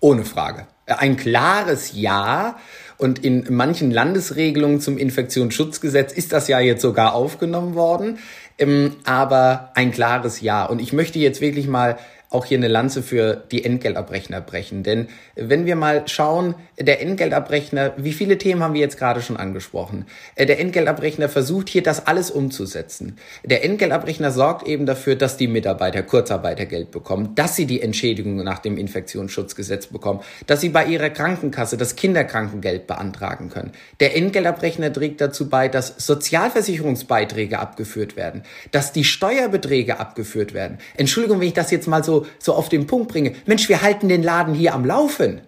Ohne 0.00 0.24
Frage. 0.24 0.66
Ein 0.86 1.16
klares 1.16 1.92
Ja. 1.94 2.56
Und 2.96 3.24
in 3.24 3.46
manchen 3.50 3.90
Landesregelungen 3.90 4.80
zum 4.80 4.98
Infektionsschutzgesetz 4.98 6.12
ist 6.12 6.32
das 6.32 6.48
ja 6.48 6.58
jetzt 6.60 6.82
sogar 6.82 7.14
aufgenommen 7.14 7.74
worden. 7.74 8.18
Ähm, 8.58 8.96
aber 9.04 9.70
ein 9.74 9.92
klares 9.92 10.40
Ja. 10.40 10.64
Und 10.64 10.80
ich 10.80 10.92
möchte 10.92 11.18
jetzt 11.18 11.40
wirklich 11.40 11.68
mal 11.68 11.98
auch 12.30 12.44
hier 12.44 12.58
eine 12.58 12.68
Lanze 12.68 13.02
für 13.02 13.42
die 13.50 13.64
Entgeltabrechner 13.64 14.42
brechen. 14.42 14.82
Denn 14.82 15.08
wenn 15.34 15.64
wir 15.64 15.76
mal 15.76 16.06
schauen, 16.06 16.54
der 16.78 17.00
Entgeltabrechner, 17.00 17.94
wie 17.96 18.12
viele 18.12 18.36
Themen 18.36 18.62
haben 18.62 18.74
wir 18.74 18.82
jetzt 18.82 18.98
gerade 18.98 19.22
schon 19.22 19.38
angesprochen? 19.38 20.04
Äh, 20.34 20.44
der 20.44 20.60
Entgeltabrechner 20.60 21.30
versucht 21.30 21.70
hier 21.70 21.82
das 21.82 22.06
alles 22.06 22.30
umzusetzen. 22.30 23.16
Der 23.44 23.64
Entgeltabrechner 23.64 24.30
sorgt 24.30 24.66
eben 24.68 24.84
dafür, 24.84 25.16
dass 25.16 25.38
die 25.38 25.48
Mitarbeiter 25.48 26.02
Kurzarbeitergeld 26.02 26.90
bekommen, 26.90 27.34
dass 27.34 27.56
sie 27.56 27.64
die 27.64 27.80
Entschädigung 27.80 28.36
nach 28.36 28.58
dem 28.58 28.76
Infektionsschutzgesetz 28.76 29.86
bekommen, 29.86 30.20
dass 30.46 30.60
sie 30.60 30.68
bei 30.68 30.84
ihrer 30.84 31.08
Krankenkasse 31.08 31.78
das 31.78 31.96
Kinderkrankengeld 31.96 32.86
beantragen 32.86 33.48
können. 33.48 33.72
Der 34.00 34.14
Entgeltabrechner 34.14 34.92
trägt 34.92 35.22
dazu 35.22 35.48
bei, 35.48 35.68
dass 35.68 35.94
Sozialversicherungsbeiträge 35.96 37.58
abgeführt 37.58 38.16
werden, 38.16 38.42
dass 38.70 38.92
die 38.92 39.04
Steuerbeträge 39.04 39.98
abgeführt 39.98 40.52
werden. 40.52 40.76
Entschuldigung, 40.96 41.40
wenn 41.40 41.48
ich 41.48 41.54
das 41.54 41.70
jetzt 41.70 41.88
mal 41.88 42.04
so 42.04 42.17
so, 42.38 42.54
auf 42.54 42.68
den 42.68 42.86
Punkt 42.86 43.08
bringe, 43.08 43.34
Mensch, 43.46 43.68
wir 43.68 43.82
halten 43.82 44.08
den 44.08 44.22
Laden 44.22 44.54
hier 44.54 44.74
am 44.74 44.84
Laufen. 44.84 45.42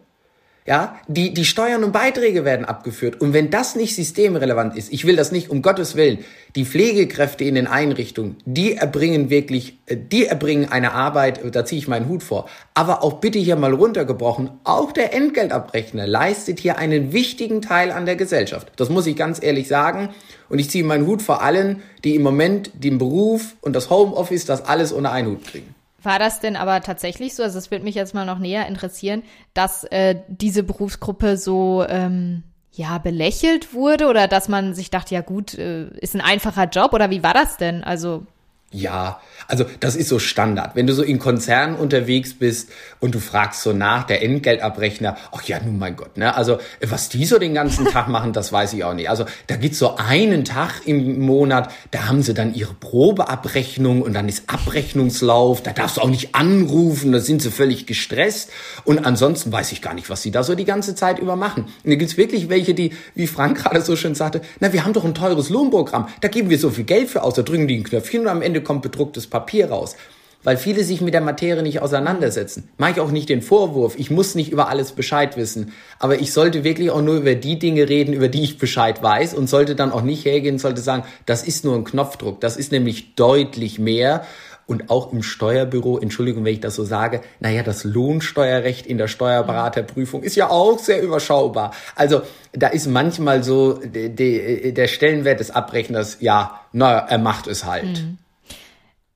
Ja, 0.66 1.00
die, 1.08 1.32
die 1.32 1.46
Steuern 1.46 1.84
und 1.84 1.92
Beiträge 1.92 2.44
werden 2.44 2.66
abgeführt. 2.66 3.20
Und 3.20 3.32
wenn 3.32 3.50
das 3.50 3.76
nicht 3.76 3.96
systemrelevant 3.96 4.76
ist, 4.76 4.92
ich 4.92 5.06
will 5.06 5.16
das 5.16 5.32
nicht, 5.32 5.48
um 5.48 5.62
Gottes 5.62 5.96
Willen, 5.96 6.18
die 6.54 6.66
Pflegekräfte 6.66 7.44
in 7.44 7.54
den 7.54 7.66
Einrichtungen, 7.66 8.36
die 8.44 8.74
erbringen 8.74 9.30
wirklich, 9.30 9.78
äh, 9.86 9.96
die 9.96 10.26
erbringen 10.26 10.70
eine 10.70 10.92
Arbeit, 10.92 11.40
da 11.52 11.64
ziehe 11.64 11.80
ich 11.80 11.88
meinen 11.88 12.08
Hut 12.08 12.22
vor. 12.22 12.48
Aber 12.74 13.02
auch 13.02 13.14
bitte 13.14 13.38
hier 13.38 13.56
mal 13.56 13.72
runtergebrochen, 13.72 14.50
auch 14.62 14.92
der 14.92 15.14
Entgeltabrechner 15.14 16.06
leistet 16.06 16.60
hier 16.60 16.76
einen 16.76 17.12
wichtigen 17.12 17.62
Teil 17.62 17.90
an 17.90 18.04
der 18.04 18.16
Gesellschaft. 18.16 18.70
Das 18.76 18.90
muss 18.90 19.06
ich 19.06 19.16
ganz 19.16 19.42
ehrlich 19.42 19.66
sagen. 19.66 20.10
Und 20.50 20.58
ich 20.58 20.68
ziehe 20.68 20.84
meinen 20.84 21.06
Hut 21.06 21.22
vor 21.22 21.42
allen, 21.42 21.82
die 22.04 22.14
im 22.14 22.22
Moment 22.22 22.70
den 22.74 22.98
Beruf 22.98 23.56
und 23.62 23.74
das 23.74 23.88
Homeoffice, 23.88 24.44
das 24.44 24.66
alles 24.66 24.92
unter 24.92 25.10
einen 25.10 25.28
Hut 25.28 25.44
kriegen. 25.44 25.74
War 26.02 26.18
das 26.18 26.40
denn 26.40 26.56
aber 26.56 26.80
tatsächlich 26.80 27.34
so, 27.34 27.42
also 27.42 27.58
es 27.58 27.70
wird 27.70 27.82
mich 27.82 27.94
jetzt 27.94 28.14
mal 28.14 28.24
noch 28.24 28.38
näher 28.38 28.66
interessieren, 28.66 29.22
dass 29.54 29.84
äh, 29.84 30.16
diese 30.28 30.62
Berufsgruppe 30.62 31.36
so 31.36 31.84
ähm, 31.88 32.42
ja 32.72 32.98
belächelt 32.98 33.74
wurde 33.74 34.08
oder 34.08 34.28
dass 34.28 34.48
man 34.48 34.74
sich 34.74 34.90
dachte, 34.90 35.14
ja 35.14 35.20
gut, 35.20 35.54
äh, 35.54 35.88
ist 35.98 36.14
ein 36.14 36.20
einfacher 36.20 36.64
Job 36.64 36.92
oder 36.92 37.10
wie 37.10 37.22
war 37.22 37.34
das 37.34 37.56
denn? 37.56 37.84
Also 37.84 38.26
ja, 38.72 39.20
also 39.48 39.64
das 39.80 39.96
ist 39.96 40.08
so 40.08 40.20
Standard. 40.20 40.76
Wenn 40.76 40.86
du 40.86 40.92
so 40.92 41.02
in 41.02 41.18
Konzernen 41.18 41.74
unterwegs 41.74 42.34
bist 42.34 42.70
und 43.00 43.16
du 43.16 43.18
fragst 43.18 43.62
so 43.62 43.72
nach, 43.72 44.04
der 44.04 44.22
Entgeltabrechner, 44.22 45.16
ach 45.32 45.42
ja, 45.42 45.58
nun 45.58 45.76
mein 45.76 45.96
Gott, 45.96 46.16
ne? 46.16 46.36
Also 46.36 46.58
was 46.80 47.08
die 47.08 47.24
so 47.24 47.40
den 47.40 47.52
ganzen 47.52 47.86
Tag 47.86 48.06
machen, 48.08 48.32
das 48.32 48.52
weiß 48.52 48.72
ich 48.74 48.84
auch 48.84 48.94
nicht. 48.94 49.10
Also 49.10 49.24
da 49.48 49.56
gibt's 49.56 49.80
so 49.80 49.96
einen 49.96 50.44
Tag 50.44 50.86
im 50.86 51.18
Monat, 51.18 51.72
da 51.90 52.06
haben 52.06 52.22
sie 52.22 52.32
dann 52.32 52.54
ihre 52.54 52.72
Probeabrechnung 52.74 54.02
und 54.02 54.14
dann 54.14 54.28
ist 54.28 54.44
Abrechnungslauf, 54.48 55.64
da 55.64 55.72
darfst 55.72 55.96
du 55.96 56.02
auch 56.02 56.08
nicht 56.08 56.36
anrufen, 56.36 57.10
da 57.10 57.18
sind 57.18 57.42
sie 57.42 57.50
völlig 57.50 57.86
gestresst. 57.86 58.50
Und 58.84 59.04
ansonsten 59.04 59.50
weiß 59.50 59.72
ich 59.72 59.82
gar 59.82 59.94
nicht, 59.94 60.10
was 60.10 60.22
sie 60.22 60.30
da 60.30 60.44
so 60.44 60.54
die 60.54 60.64
ganze 60.64 60.94
Zeit 60.94 61.18
über 61.18 61.34
machen. 61.34 61.64
Und 61.64 61.90
da 61.90 61.96
gibt's 61.96 62.16
wirklich 62.16 62.48
welche, 62.48 62.74
die, 62.74 62.92
wie 63.16 63.26
Frank 63.26 63.58
gerade 63.64 63.82
so 63.82 63.96
schön 63.96 64.14
sagte, 64.14 64.42
na, 64.60 64.72
wir 64.72 64.84
haben 64.84 64.92
doch 64.92 65.04
ein 65.04 65.14
teures 65.14 65.50
Lohnprogramm, 65.50 66.06
da 66.20 66.28
geben 66.28 66.50
wir 66.50 66.58
so 66.60 66.70
viel 66.70 66.84
Geld 66.84 67.10
für 67.10 67.24
aus, 67.24 67.34
da 67.34 67.42
drücken 67.42 67.66
die 67.66 67.76
ein 67.76 67.82
Knöpfchen 67.82 68.20
und 68.20 68.28
am 68.28 68.42
Ende 68.42 68.59
kommt 68.62 68.82
bedrucktes 68.82 69.26
Papier 69.26 69.70
raus. 69.70 69.96
Weil 70.42 70.56
viele 70.56 70.84
sich 70.84 71.02
mit 71.02 71.12
der 71.12 71.20
Materie 71.20 71.62
nicht 71.62 71.82
auseinandersetzen. 71.82 72.70
Mache 72.78 72.92
ich 72.92 73.00
auch 73.00 73.10
nicht 73.10 73.28
den 73.28 73.42
Vorwurf. 73.42 73.98
Ich 73.98 74.10
muss 74.10 74.34
nicht 74.34 74.50
über 74.50 74.70
alles 74.70 74.92
Bescheid 74.92 75.36
wissen. 75.36 75.74
Aber 75.98 76.18
ich 76.18 76.32
sollte 76.32 76.64
wirklich 76.64 76.90
auch 76.90 77.02
nur 77.02 77.16
über 77.16 77.34
die 77.34 77.58
Dinge 77.58 77.90
reden, 77.90 78.14
über 78.14 78.28
die 78.28 78.42
ich 78.42 78.56
Bescheid 78.56 79.02
weiß 79.02 79.34
und 79.34 79.50
sollte 79.50 79.74
dann 79.74 79.92
auch 79.92 80.00
nicht 80.00 80.24
hergehen, 80.24 80.58
sollte 80.58 80.80
sagen, 80.80 81.04
das 81.26 81.42
ist 81.42 81.66
nur 81.66 81.74
ein 81.74 81.84
Knopfdruck. 81.84 82.40
Das 82.40 82.56
ist 82.56 82.72
nämlich 82.72 83.16
deutlich 83.16 83.78
mehr 83.78 84.24
und 84.70 84.88
auch 84.88 85.12
im 85.12 85.24
Steuerbüro, 85.24 85.98
Entschuldigung, 85.98 86.44
wenn 86.44 86.54
ich 86.54 86.60
das 86.60 86.76
so 86.76 86.84
sage, 86.84 87.22
naja, 87.40 87.64
das 87.64 87.82
Lohnsteuerrecht 87.82 88.86
in 88.86 88.98
der 88.98 89.08
Steuerberaterprüfung 89.08 90.22
ist 90.22 90.36
ja 90.36 90.48
auch 90.48 90.78
sehr 90.78 91.02
überschaubar. 91.02 91.72
Also 91.96 92.22
da 92.52 92.68
ist 92.68 92.86
manchmal 92.86 93.42
so 93.42 93.72
de, 93.72 94.08
de, 94.10 94.70
der 94.70 94.86
Stellenwert 94.86 95.40
des 95.40 95.50
Abrechners, 95.50 96.18
ja, 96.20 96.60
naja, 96.72 97.04
er 97.08 97.18
macht 97.18 97.48
es 97.48 97.64
halt. 97.64 97.84
Mhm. 97.84 98.18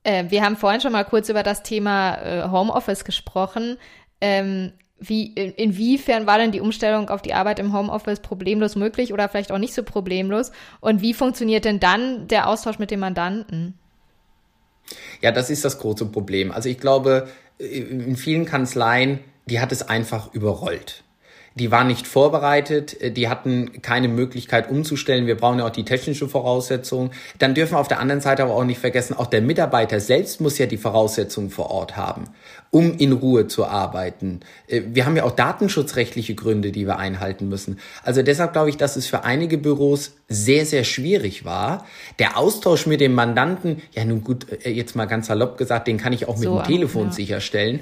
Äh, 0.04 0.26
wir 0.28 0.42
haben 0.42 0.56
vorhin 0.56 0.80
schon 0.80 0.92
mal 0.92 1.04
kurz 1.04 1.28
über 1.28 1.42
das 1.42 1.62
Thema 1.62 2.14
äh, 2.16 2.48
Homeoffice 2.50 3.04
gesprochen. 3.04 3.78
Ähm, 4.20 4.72
wie, 5.00 5.26
in, 5.32 5.52
inwiefern 5.52 6.26
war 6.26 6.38
denn 6.38 6.52
die 6.52 6.60
Umstellung 6.60 7.08
auf 7.08 7.20
die 7.20 7.34
Arbeit 7.34 7.58
im 7.58 7.72
Homeoffice 7.72 8.20
problemlos 8.20 8.76
möglich 8.76 9.12
oder 9.12 9.28
vielleicht 9.28 9.50
auch 9.50 9.58
nicht 9.58 9.74
so 9.74 9.82
problemlos? 9.82 10.52
Und 10.80 11.02
wie 11.02 11.14
funktioniert 11.14 11.64
denn 11.64 11.80
dann 11.80 12.28
der 12.28 12.48
Austausch 12.48 12.78
mit 12.78 12.90
dem 12.90 13.00
Mandanten? 13.00 13.74
Ja, 15.20 15.32
das 15.32 15.50
ist 15.50 15.64
das 15.64 15.78
große 15.78 16.06
Problem. 16.06 16.52
Also 16.52 16.68
ich 16.68 16.78
glaube, 16.78 17.28
in 17.58 18.16
vielen 18.16 18.44
Kanzleien, 18.44 19.20
die 19.46 19.60
hat 19.60 19.72
es 19.72 19.82
einfach 19.82 20.32
überrollt 20.32 21.04
die 21.56 21.70
waren 21.70 21.86
nicht 21.86 22.06
vorbereitet, 22.06 23.00
äh, 23.00 23.10
die 23.10 23.28
hatten 23.28 23.80
keine 23.82 24.08
Möglichkeit 24.08 24.70
umzustellen. 24.70 25.26
Wir 25.26 25.36
brauchen 25.36 25.60
ja 25.60 25.66
auch 25.66 25.70
die 25.70 25.84
technische 25.84 26.28
Voraussetzung. 26.28 27.10
Dann 27.38 27.54
dürfen 27.54 27.74
wir 27.74 27.78
auf 27.78 27.88
der 27.88 28.00
anderen 28.00 28.20
Seite 28.20 28.42
aber 28.42 28.54
auch 28.54 28.64
nicht 28.64 28.80
vergessen, 28.80 29.14
auch 29.14 29.26
der 29.26 29.40
Mitarbeiter 29.40 30.00
selbst 30.00 30.40
muss 30.40 30.58
ja 30.58 30.66
die 30.66 30.76
Voraussetzungen 30.76 31.50
vor 31.50 31.70
Ort 31.70 31.96
haben, 31.96 32.24
um 32.70 32.96
in 32.98 33.12
Ruhe 33.12 33.46
zu 33.46 33.66
arbeiten. 33.66 34.40
Äh, 34.66 34.82
wir 34.86 35.06
haben 35.06 35.16
ja 35.16 35.24
auch 35.24 35.32
datenschutzrechtliche 35.32 36.34
Gründe, 36.34 36.72
die 36.72 36.86
wir 36.86 36.98
einhalten 36.98 37.48
müssen. 37.48 37.78
Also 38.02 38.22
deshalb 38.22 38.52
glaube 38.52 38.70
ich, 38.70 38.76
dass 38.76 38.96
es 38.96 39.06
für 39.06 39.24
einige 39.24 39.58
Büros 39.58 40.12
sehr, 40.28 40.66
sehr 40.66 40.84
schwierig 40.84 41.44
war. 41.44 41.86
Der 42.18 42.36
Austausch 42.36 42.86
mit 42.86 43.00
dem 43.00 43.14
Mandanten, 43.14 43.82
ja 43.92 44.04
nun 44.04 44.24
gut, 44.24 44.46
äh, 44.64 44.70
jetzt 44.70 44.96
mal 44.96 45.06
ganz 45.06 45.28
salopp 45.28 45.56
gesagt, 45.56 45.86
den 45.86 45.98
kann 45.98 46.12
ich 46.12 46.26
auch 46.26 46.36
mit 46.36 46.44
so, 46.44 46.58
dem 46.58 46.64
Telefon 46.64 47.06
ja. 47.06 47.12
sicherstellen. 47.12 47.80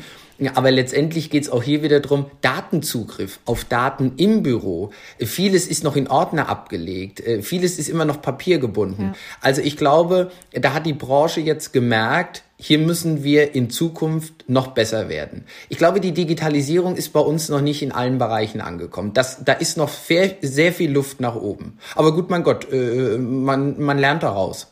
Aber 0.55 0.71
letztendlich 0.71 1.31
geht 1.31 1.45
es 1.45 1.51
auch 1.51 1.63
hier 1.63 1.83
wieder 1.83 2.01
drum 2.01 2.27
Datenzugriff 2.41 3.41
auf 3.45 3.65
Daten 3.65 4.15
im 4.17 4.43
Büro. 4.43 4.91
Vieles 5.19 5.67
ist 5.67 5.85
noch 5.85 5.97
in 5.97 6.09
Ordner 6.09 6.49
abgelegt, 6.49 7.21
äh, 7.21 7.43
vieles 7.43 7.79
ist 7.79 7.89
immer 7.89 8.05
noch 8.05 8.23
papiergebunden. 8.23 9.07
Ja. 9.07 9.15
Also 9.41 9.63
ich 9.63 9.77
glaube, 9.77 10.31
da 10.53 10.75
hat 10.75 10.87
die 10.87 10.93
Branche 10.93 11.41
jetzt 11.41 11.73
gemerkt, 11.73 12.43
hier 12.57 12.79
müssen 12.79 13.25
wir 13.25 13.57
in 13.57 13.71
Zukunft 13.71 14.49
noch 14.49 14.69
besser 14.69 15.09
werden. 15.09 15.47
Ich 15.69 15.79
glaube, 15.79 16.01
die 16.01 16.13
Digitalisierung 16.13 16.95
ist 16.95 17.13
bei 17.13 17.19
uns 17.19 17.49
noch 17.49 17.61
nicht 17.61 17.83
in 17.83 17.91
allen 17.91 18.19
Bereichen 18.19 18.61
angekommen. 18.61 19.13
Das, 19.15 19.45
da 19.45 19.53
ist 19.53 19.77
noch 19.77 19.89
sehr, 19.89 20.37
sehr 20.43 20.73
viel 20.73 20.93
Luft 20.93 21.21
nach 21.21 21.35
oben. 21.35 21.79
Aber 21.97 22.15
gut, 22.15 22.31
mein 22.31 22.45
Gott, 22.45 22.73
äh, 22.73 23.19
man, 23.19 23.81
man 23.81 23.99
lernt 23.99 24.23
daraus. 24.23 24.72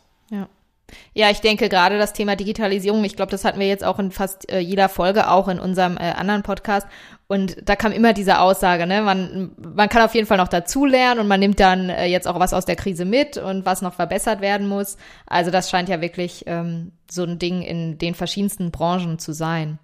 Ja. 1.14 1.30
Ich 1.30 1.40
denke 1.40 1.68
gerade 1.68 1.98
das 1.98 2.12
Thema 2.12 2.36
Digitalisierung, 2.36 3.04
ich 3.04 3.16
glaube, 3.16 3.30
das 3.30 3.44
hatten 3.44 3.60
wir 3.60 3.68
jetzt 3.68 3.84
auch 3.84 3.98
in 3.98 4.10
fast 4.10 4.50
äh, 4.50 4.58
jeder 4.58 4.88
Folge, 4.88 5.30
auch 5.30 5.48
in 5.48 5.60
unserem 5.60 5.96
äh, 5.96 6.12
anderen 6.12 6.42
Podcast. 6.42 6.86
Und 7.26 7.56
da 7.68 7.76
kam 7.76 7.92
immer 7.92 8.12
diese 8.12 8.40
Aussage, 8.40 8.86
ne, 8.86 9.02
man, 9.02 9.52
man 9.56 9.88
kann 9.88 10.02
auf 10.02 10.14
jeden 10.16 10.26
Fall 10.26 10.38
noch 10.38 10.48
dazulernen 10.48 11.20
und 11.20 11.28
man 11.28 11.38
nimmt 11.38 11.60
dann 11.60 11.88
äh, 11.88 12.06
jetzt 12.06 12.26
auch 12.26 12.40
was 12.40 12.52
aus 12.52 12.64
der 12.64 12.74
Krise 12.74 13.04
mit 13.04 13.36
und 13.36 13.64
was 13.64 13.82
noch 13.82 13.94
verbessert 13.94 14.40
werden 14.40 14.66
muss. 14.66 14.96
Also 15.26 15.52
das 15.52 15.70
scheint 15.70 15.88
ja 15.88 16.00
wirklich 16.00 16.42
ähm, 16.46 16.90
so 17.08 17.22
ein 17.22 17.38
Ding 17.38 17.62
in 17.62 17.98
den 17.98 18.14
verschiedensten 18.14 18.72
Branchen 18.72 19.20
zu 19.20 19.32
sein. 19.32 19.78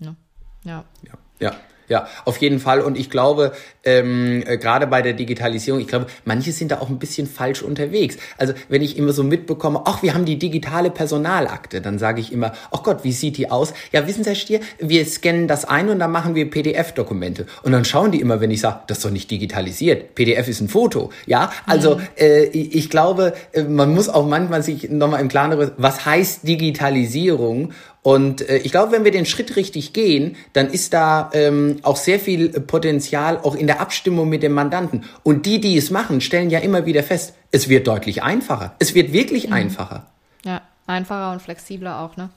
Ne? 0.00 0.16
Ja. 0.64 0.84
ja. 1.06 1.14
Ja. 1.38 1.54
Ja, 1.90 2.06
auf 2.24 2.36
jeden 2.36 2.60
Fall. 2.60 2.80
Und 2.82 2.96
ich 2.96 3.10
glaube, 3.10 3.50
ähm, 3.84 4.44
äh, 4.46 4.58
gerade 4.58 4.86
bei 4.86 5.02
der 5.02 5.12
Digitalisierung, 5.12 5.80
ich 5.80 5.88
glaube, 5.88 6.06
manche 6.24 6.52
sind 6.52 6.70
da 6.70 6.78
auch 6.78 6.88
ein 6.88 7.00
bisschen 7.00 7.26
falsch 7.26 7.62
unterwegs. 7.62 8.16
Also 8.38 8.54
wenn 8.68 8.80
ich 8.80 8.96
immer 8.96 9.12
so 9.12 9.24
mitbekomme, 9.24 9.82
ach, 9.86 10.00
wir 10.00 10.14
haben 10.14 10.24
die 10.24 10.38
digitale 10.38 10.90
Personalakte, 10.90 11.80
dann 11.80 11.98
sage 11.98 12.20
ich 12.20 12.32
immer, 12.32 12.52
ach 12.70 12.84
Gott, 12.84 13.02
wie 13.02 13.10
sieht 13.10 13.38
die 13.38 13.50
aus? 13.50 13.74
Ja, 13.90 14.06
wissen 14.06 14.22
Sie, 14.22 14.30
Herr 14.30 14.36
Stier, 14.36 14.60
wir 14.78 15.04
scannen 15.04 15.48
das 15.48 15.64
ein 15.64 15.88
und 15.88 15.98
dann 15.98 16.12
machen 16.12 16.36
wir 16.36 16.48
PDF-Dokumente. 16.48 17.46
Und 17.64 17.72
dann 17.72 17.84
schauen 17.84 18.12
die 18.12 18.20
immer, 18.20 18.40
wenn 18.40 18.52
ich 18.52 18.60
sage, 18.60 18.82
das 18.86 18.98
ist 18.98 19.04
doch 19.04 19.10
nicht 19.10 19.28
digitalisiert. 19.28 20.14
PDF 20.14 20.46
ist 20.46 20.60
ein 20.60 20.68
Foto. 20.68 21.10
Ja, 21.26 21.50
also 21.66 21.96
mhm. 21.96 22.02
äh, 22.16 22.44
ich 22.44 22.88
glaube, 22.88 23.34
äh, 23.50 23.64
man 23.64 23.92
muss 23.92 24.08
auch 24.08 24.28
manchmal 24.28 24.62
sich 24.62 24.90
nochmal 24.90 25.20
im 25.20 25.28
Klaren 25.28 25.72
was 25.76 26.06
heißt 26.06 26.46
Digitalisierung 26.46 27.72
und 28.02 28.48
äh, 28.48 28.58
ich 28.58 28.70
glaube, 28.70 28.92
wenn 28.92 29.04
wir 29.04 29.10
den 29.10 29.26
Schritt 29.26 29.56
richtig 29.56 29.92
gehen, 29.92 30.36
dann 30.52 30.70
ist 30.70 30.94
da 30.94 31.30
ähm, 31.34 31.80
auch 31.82 31.96
sehr 31.96 32.18
viel 32.18 32.48
Potenzial 32.48 33.38
auch 33.38 33.54
in 33.54 33.66
der 33.66 33.80
Abstimmung 33.80 34.28
mit 34.28 34.42
dem 34.42 34.52
Mandanten. 34.52 35.04
Und 35.22 35.44
die, 35.46 35.60
die 35.60 35.76
es 35.76 35.90
machen, 35.90 36.20
stellen 36.20 36.50
ja 36.50 36.60
immer 36.60 36.86
wieder 36.86 37.02
fest, 37.02 37.34
es 37.50 37.68
wird 37.68 37.86
deutlich 37.86 38.22
einfacher. 38.22 38.74
Es 38.78 38.94
wird 38.94 39.12
wirklich 39.12 39.48
mhm. 39.48 39.52
einfacher. 39.52 40.06
Ja, 40.44 40.62
einfacher 40.86 41.32
und 41.32 41.42
flexibler 41.42 42.00
auch, 42.00 42.16
ne? 42.16 42.30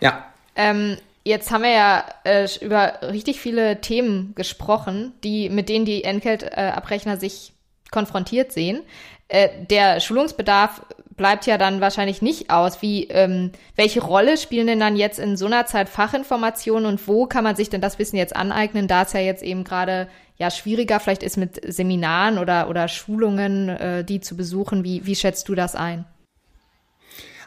Ja. 0.00 0.24
Ähm, 0.56 0.96
jetzt 1.24 1.50
haben 1.52 1.62
wir 1.62 1.70
ja 1.70 2.04
äh, 2.24 2.48
über 2.60 3.00
richtig 3.02 3.40
viele 3.40 3.80
Themen 3.80 4.34
gesprochen, 4.34 5.12
die 5.22 5.48
mit 5.48 5.68
denen 5.68 5.84
die 5.84 6.02
Entgeltabrechner 6.02 7.18
sich 7.18 7.52
konfrontiert 7.92 8.52
sehen. 8.52 8.82
Äh, 9.28 9.48
der 9.70 10.00
Schulungsbedarf 10.00 10.82
bleibt 11.16 11.46
ja 11.46 11.58
dann 11.58 11.80
wahrscheinlich 11.80 12.22
nicht 12.22 12.50
aus. 12.50 12.82
Wie, 12.82 13.04
ähm, 13.08 13.52
welche 13.76 14.02
Rolle 14.02 14.36
spielen 14.36 14.66
denn 14.66 14.80
dann 14.80 14.96
jetzt 14.96 15.18
in 15.18 15.36
so 15.36 15.46
einer 15.46 15.66
Zeit 15.66 15.88
Fachinformationen 15.88 16.86
und 16.86 17.06
wo 17.06 17.26
kann 17.26 17.44
man 17.44 17.56
sich 17.56 17.70
denn 17.70 17.80
das 17.80 17.98
Wissen 17.98 18.16
jetzt 18.16 18.34
aneignen, 18.34 18.88
da 18.88 19.02
es 19.02 19.12
ja 19.12 19.20
jetzt 19.20 19.42
eben 19.42 19.64
gerade 19.64 20.08
ja 20.36 20.50
schwieriger 20.50 20.98
vielleicht 21.00 21.22
ist 21.22 21.36
mit 21.36 21.60
Seminaren 21.72 22.38
oder, 22.38 22.68
oder 22.68 22.88
Schulungen, 22.88 23.68
äh, 23.68 24.04
die 24.04 24.20
zu 24.20 24.36
besuchen. 24.36 24.84
Wie, 24.84 25.06
wie 25.06 25.14
schätzt 25.14 25.48
du 25.48 25.54
das 25.54 25.74
ein? 25.74 26.04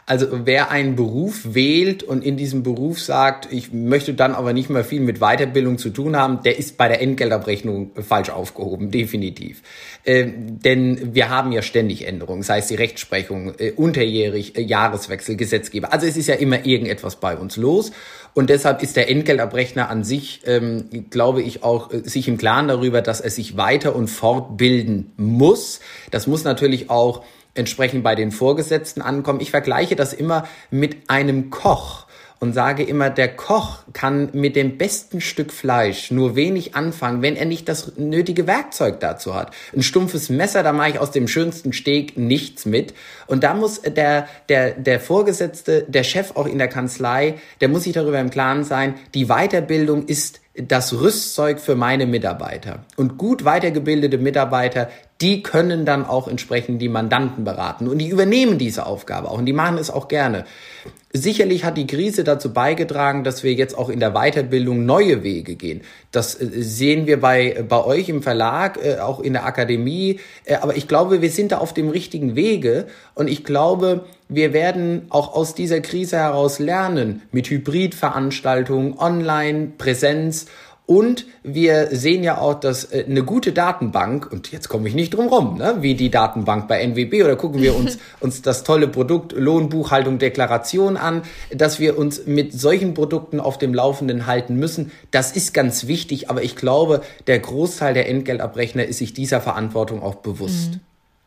Also 0.08 0.26
wer 0.30 0.70
einen 0.70 0.96
Beruf 0.96 1.54
wählt 1.54 2.02
und 2.02 2.24
in 2.24 2.38
diesem 2.38 2.62
Beruf 2.62 2.98
sagt, 2.98 3.52
ich 3.52 3.74
möchte 3.74 4.14
dann 4.14 4.34
aber 4.34 4.54
nicht 4.54 4.70
mehr 4.70 4.82
viel 4.82 5.02
mit 5.02 5.18
Weiterbildung 5.18 5.76
zu 5.76 5.90
tun 5.90 6.16
haben, 6.16 6.42
der 6.42 6.58
ist 6.58 6.78
bei 6.78 6.88
der 6.88 7.02
Entgeltabrechnung 7.02 7.90
falsch 8.00 8.30
aufgehoben, 8.30 8.90
definitiv. 8.90 9.60
Äh, 10.04 10.28
denn 10.34 11.14
wir 11.14 11.28
haben 11.28 11.52
ja 11.52 11.60
ständig 11.60 12.06
Änderungen, 12.06 12.42
sei 12.42 12.60
es 12.60 12.68
die 12.68 12.76
Rechtsprechung, 12.76 13.52
äh, 13.58 13.72
unterjährig, 13.72 14.56
äh, 14.56 14.62
Jahreswechsel, 14.62 15.36
Gesetzgeber. 15.36 15.92
Also 15.92 16.06
es 16.06 16.16
ist 16.16 16.28
ja 16.28 16.36
immer 16.36 16.64
irgendetwas 16.64 17.16
bei 17.16 17.36
uns 17.36 17.58
los. 17.58 17.92
Und 18.32 18.48
deshalb 18.48 18.82
ist 18.82 18.96
der 18.96 19.10
Entgeltabrechner 19.10 19.90
an 19.90 20.04
sich, 20.04 20.40
ähm, 20.46 20.84
glaube 21.10 21.42
ich, 21.42 21.62
auch 21.62 21.92
äh, 21.92 22.00
sich 22.08 22.28
im 22.28 22.38
Klaren 22.38 22.68
darüber, 22.68 23.02
dass 23.02 23.20
er 23.20 23.30
sich 23.30 23.58
weiter 23.58 23.94
und 23.94 24.08
fortbilden 24.08 25.12
muss. 25.18 25.80
Das 26.10 26.26
muss 26.26 26.44
natürlich 26.44 26.88
auch 26.88 27.24
entsprechend 27.58 28.02
bei 28.02 28.14
den 28.14 28.30
Vorgesetzten 28.30 29.02
ankommen. 29.02 29.40
Ich 29.40 29.50
vergleiche 29.50 29.96
das 29.96 30.12
immer 30.12 30.48
mit 30.70 31.10
einem 31.10 31.50
Koch. 31.50 32.06
und 32.40 32.52
sage 32.52 32.84
immer, 32.84 33.10
der 33.10 33.34
Koch 33.34 33.78
kann 33.92 34.28
mit 34.32 34.54
dem 34.54 34.78
besten 34.78 35.20
Stück 35.20 35.52
Fleisch 35.52 36.12
nur 36.12 36.36
wenig 36.36 36.76
anfangen, 36.76 37.20
wenn 37.20 37.34
er 37.34 37.46
nicht 37.46 37.68
das 37.68 37.96
nötige 37.96 38.46
Werkzeug 38.46 39.00
dazu 39.00 39.34
hat. 39.34 39.52
Ein 39.74 39.82
stumpfes 39.82 40.30
Messer, 40.30 40.62
da 40.62 40.72
mache 40.72 40.90
ich 40.90 40.98
aus 41.00 41.10
dem 41.10 41.26
schönsten 41.26 41.72
Steak 41.72 42.16
nichts 42.16 42.64
mit. 42.64 42.94
Und 43.28 43.44
da 43.44 43.54
muss 43.54 43.82
der, 43.82 44.26
der, 44.48 44.72
der 44.72 44.98
Vorgesetzte, 44.98 45.84
der 45.86 46.02
Chef 46.02 46.34
auch 46.34 46.46
in 46.46 46.58
der 46.58 46.68
Kanzlei, 46.68 47.34
der 47.60 47.68
muss 47.68 47.84
sich 47.84 47.92
darüber 47.92 48.18
im 48.18 48.30
Klaren 48.30 48.64
sein, 48.64 48.94
die 49.14 49.26
Weiterbildung 49.26 50.06
ist 50.06 50.40
das 50.60 50.92
Rüstzeug 50.92 51.60
für 51.60 51.76
meine 51.76 52.06
Mitarbeiter. 52.06 52.84
Und 52.96 53.16
gut 53.16 53.44
weitergebildete 53.44 54.18
Mitarbeiter, 54.18 54.88
die 55.20 55.42
können 55.42 55.84
dann 55.84 56.04
auch 56.04 56.28
entsprechend 56.28 56.82
die 56.82 56.88
Mandanten 56.88 57.44
beraten. 57.44 57.86
Und 57.86 57.98
die 57.98 58.08
übernehmen 58.08 58.58
diese 58.58 58.86
Aufgabe 58.86 59.30
auch 59.30 59.38
und 59.38 59.46
die 59.46 59.52
machen 59.52 59.78
es 59.78 59.90
auch 59.90 60.08
gerne. 60.08 60.44
Sicherlich 61.12 61.64
hat 61.64 61.78
die 61.78 61.86
Krise 61.86 62.22
dazu 62.22 62.52
beigetragen, 62.52 63.24
dass 63.24 63.42
wir 63.42 63.54
jetzt 63.54 63.76
auch 63.76 63.88
in 63.88 64.00
der 64.00 64.12
Weiterbildung 64.12 64.84
neue 64.84 65.22
Wege 65.22 65.54
gehen. 65.54 65.80
Das 66.10 66.40
äh, 66.40 66.62
sehen 66.62 67.06
wir 67.06 67.20
bei, 67.20 67.64
bei 67.68 67.84
euch 67.84 68.08
im 68.08 68.22
Verlag, 68.22 68.78
äh, 68.82 68.98
auch 68.98 69.20
in 69.20 69.34
der 69.34 69.44
Akademie. 69.44 70.20
Äh, 70.44 70.56
aber 70.56 70.76
ich 70.76 70.88
glaube, 70.88 71.20
wir 71.20 71.30
sind 71.30 71.52
da 71.52 71.58
auf 71.58 71.74
dem 71.74 71.88
richtigen 71.88 72.34
Wege. 72.34 72.86
Und 73.14 73.28
ich 73.28 73.44
glaube, 73.44 74.04
wir 74.28 74.52
werden 74.52 75.06
auch 75.10 75.34
aus 75.34 75.54
dieser 75.54 75.80
Krise 75.80 76.16
heraus 76.16 76.58
lernen 76.58 77.22
mit 77.32 77.48
Hybridveranstaltungen, 77.50 78.98
Online, 78.98 79.72
Präsenz 79.76 80.46
und 80.88 81.26
wir 81.42 81.94
sehen 81.94 82.24
ja 82.24 82.38
auch, 82.38 82.54
dass 82.54 82.84
äh, 82.84 83.04
eine 83.06 83.22
gute 83.22 83.52
Datenbank, 83.52 84.32
und 84.32 84.50
jetzt 84.50 84.70
komme 84.70 84.88
ich 84.88 84.94
nicht 84.94 85.10
drum 85.12 85.28
rum, 85.28 85.58
ne, 85.58 85.76
wie 85.80 85.94
die 85.94 86.10
Datenbank 86.10 86.66
bei 86.66 86.80
NWB, 86.80 87.24
oder 87.24 87.36
gucken 87.36 87.60
wir 87.60 87.76
uns, 87.76 87.98
uns 88.20 88.40
das 88.40 88.64
tolle 88.64 88.88
Produkt 88.88 89.32
Lohnbuchhaltung, 89.32 90.18
Deklaration 90.18 90.96
an, 90.96 91.24
dass 91.54 91.78
wir 91.78 91.98
uns 91.98 92.24
mit 92.24 92.54
solchen 92.54 92.94
Produkten 92.94 93.38
auf 93.38 93.58
dem 93.58 93.74
Laufenden 93.74 94.24
halten 94.24 94.56
müssen. 94.56 94.90
Das 95.10 95.32
ist 95.32 95.52
ganz 95.52 95.86
wichtig, 95.86 96.30
aber 96.30 96.42
ich 96.42 96.56
glaube, 96.56 97.02
der 97.26 97.38
Großteil 97.38 97.92
der 97.92 98.08
Entgeltabrechner 98.08 98.86
ist 98.86 98.96
sich 98.96 99.12
dieser 99.12 99.42
Verantwortung 99.42 100.02
auch 100.02 100.14
bewusst. 100.14 100.70
Mhm. 100.70 100.80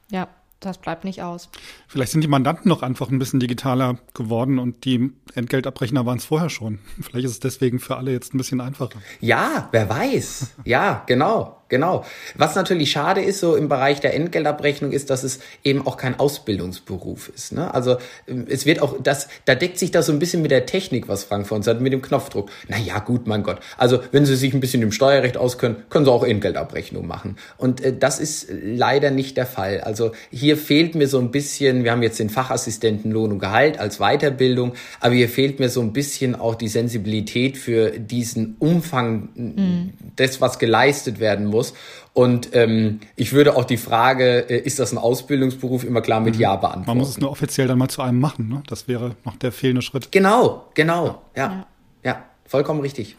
Ja, 0.09 0.27
das 0.61 0.77
bleibt 0.77 1.03
nicht 1.03 1.21
aus. 1.23 1.49
Vielleicht 1.87 2.11
sind 2.11 2.21
die 2.21 2.27
Mandanten 2.27 2.69
noch 2.69 2.83
einfach 2.83 3.09
ein 3.09 3.19
bisschen 3.19 3.39
digitaler 3.39 3.97
geworden 4.13 4.59
und 4.59 4.85
die 4.85 5.11
Entgeltabrechner 5.33 6.05
waren 6.05 6.19
es 6.19 6.25
vorher 6.25 6.49
schon. 6.49 6.79
Vielleicht 7.01 7.25
ist 7.25 7.31
es 7.31 7.39
deswegen 7.39 7.79
für 7.79 7.97
alle 7.97 8.11
jetzt 8.11 8.33
ein 8.33 8.37
bisschen 8.37 8.61
einfacher. 8.61 8.99
Ja, 9.19 9.67
wer 9.71 9.89
weiß. 9.89 10.55
Ja, 10.63 11.03
genau. 11.07 11.61
Genau. 11.71 12.03
Was 12.35 12.55
natürlich 12.55 12.91
schade 12.91 13.21
ist, 13.21 13.39
so 13.39 13.55
im 13.55 13.69
Bereich 13.69 14.01
der 14.01 14.13
Entgeltabrechnung, 14.13 14.91
ist, 14.91 15.09
dass 15.09 15.23
es 15.23 15.39
eben 15.63 15.87
auch 15.87 15.95
kein 15.95 16.19
Ausbildungsberuf 16.19 17.29
ist. 17.29 17.53
Ne? 17.53 17.73
Also 17.73 17.95
ähm, 18.27 18.45
es 18.49 18.65
wird 18.65 18.81
auch, 18.81 19.01
das, 19.01 19.29
da 19.45 19.55
deckt 19.55 19.79
sich 19.79 19.89
das 19.89 20.07
so 20.07 20.11
ein 20.11 20.19
bisschen 20.19 20.41
mit 20.41 20.51
der 20.51 20.65
Technik, 20.65 21.07
was 21.07 21.23
Frank 21.23 21.47
von 21.47 21.59
uns 21.59 21.67
hat, 21.67 21.79
mit 21.79 21.93
dem 21.93 22.01
Knopfdruck. 22.01 22.51
Na 22.67 22.77
ja, 22.77 22.99
gut, 22.99 23.25
mein 23.25 23.41
Gott. 23.41 23.61
Also 23.77 24.01
wenn 24.11 24.25
Sie 24.25 24.35
sich 24.35 24.53
ein 24.53 24.59
bisschen 24.59 24.81
im 24.81 24.91
Steuerrecht 24.91 25.37
auskennen, 25.37 25.77
können 25.89 26.03
Sie 26.03 26.11
auch 26.11 26.25
Entgeltabrechnung 26.25 27.07
machen. 27.07 27.37
Und 27.57 27.79
äh, 27.79 27.95
das 27.97 28.19
ist 28.19 28.47
leider 28.51 29.09
nicht 29.09 29.37
der 29.37 29.45
Fall. 29.45 29.79
Also 29.79 30.11
hier 30.29 30.50
fehlt 30.57 30.95
mir 30.95 31.07
so 31.07 31.19
ein 31.19 31.31
bisschen, 31.31 31.83
wir 31.83 31.91
haben 31.91 32.03
jetzt 32.03 32.19
den 32.19 32.29
Fachassistenten 32.29 33.11
Lohn 33.11 33.31
und 33.31 33.39
Gehalt 33.39 33.79
als 33.79 33.99
Weiterbildung, 33.99 34.73
aber 34.99 35.13
hier 35.13 35.29
fehlt 35.29 35.59
mir 35.59 35.69
so 35.69 35.81
ein 35.81 35.93
bisschen 35.93 36.35
auch 36.35 36.55
die 36.55 36.67
Sensibilität 36.67 37.57
für 37.57 37.91
diesen 37.91 38.55
Umfang 38.59 39.29
mhm. 39.35 39.93
des, 40.17 40.41
was 40.41 40.59
geleistet 40.59 41.19
werden 41.19 41.45
muss 41.45 41.61
muss. 41.61 41.73
Und 42.13 42.49
ähm, 42.53 42.99
ich 43.15 43.31
würde 43.31 43.55
auch 43.55 43.63
die 43.63 43.77
Frage, 43.77 44.49
äh, 44.49 44.59
ist 44.59 44.79
das 44.79 44.91
ein 44.91 44.97
Ausbildungsberuf, 44.97 45.83
immer 45.83 46.01
klar 46.01 46.19
mit 46.19 46.35
mhm. 46.35 46.41
Ja 46.41 46.55
beantworten. 46.55 46.87
Man 46.87 46.97
muss 46.97 47.09
es 47.09 47.19
nur 47.19 47.29
offiziell 47.29 47.67
dann 47.67 47.77
mal 47.77 47.89
zu 47.89 48.01
einem 48.01 48.19
machen. 48.19 48.49
Ne? 48.49 48.63
Das 48.67 48.87
wäre 48.87 49.15
noch 49.23 49.35
der 49.37 49.51
fehlende 49.51 49.81
Schritt. 49.81 50.11
Genau, 50.11 50.69
genau. 50.73 51.21
Ja, 51.35 51.41
ja, 51.43 51.65
ja 52.03 52.25
vollkommen 52.45 52.81
richtig. 52.81 53.15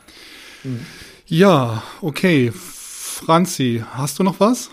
Mhm. 0.65 0.85
Ja, 1.27 1.83
okay. 2.01 2.53
Franzi, 2.53 3.85
hast 3.93 4.19
du 4.19 4.25
noch 4.25 4.41
was? 4.41 4.71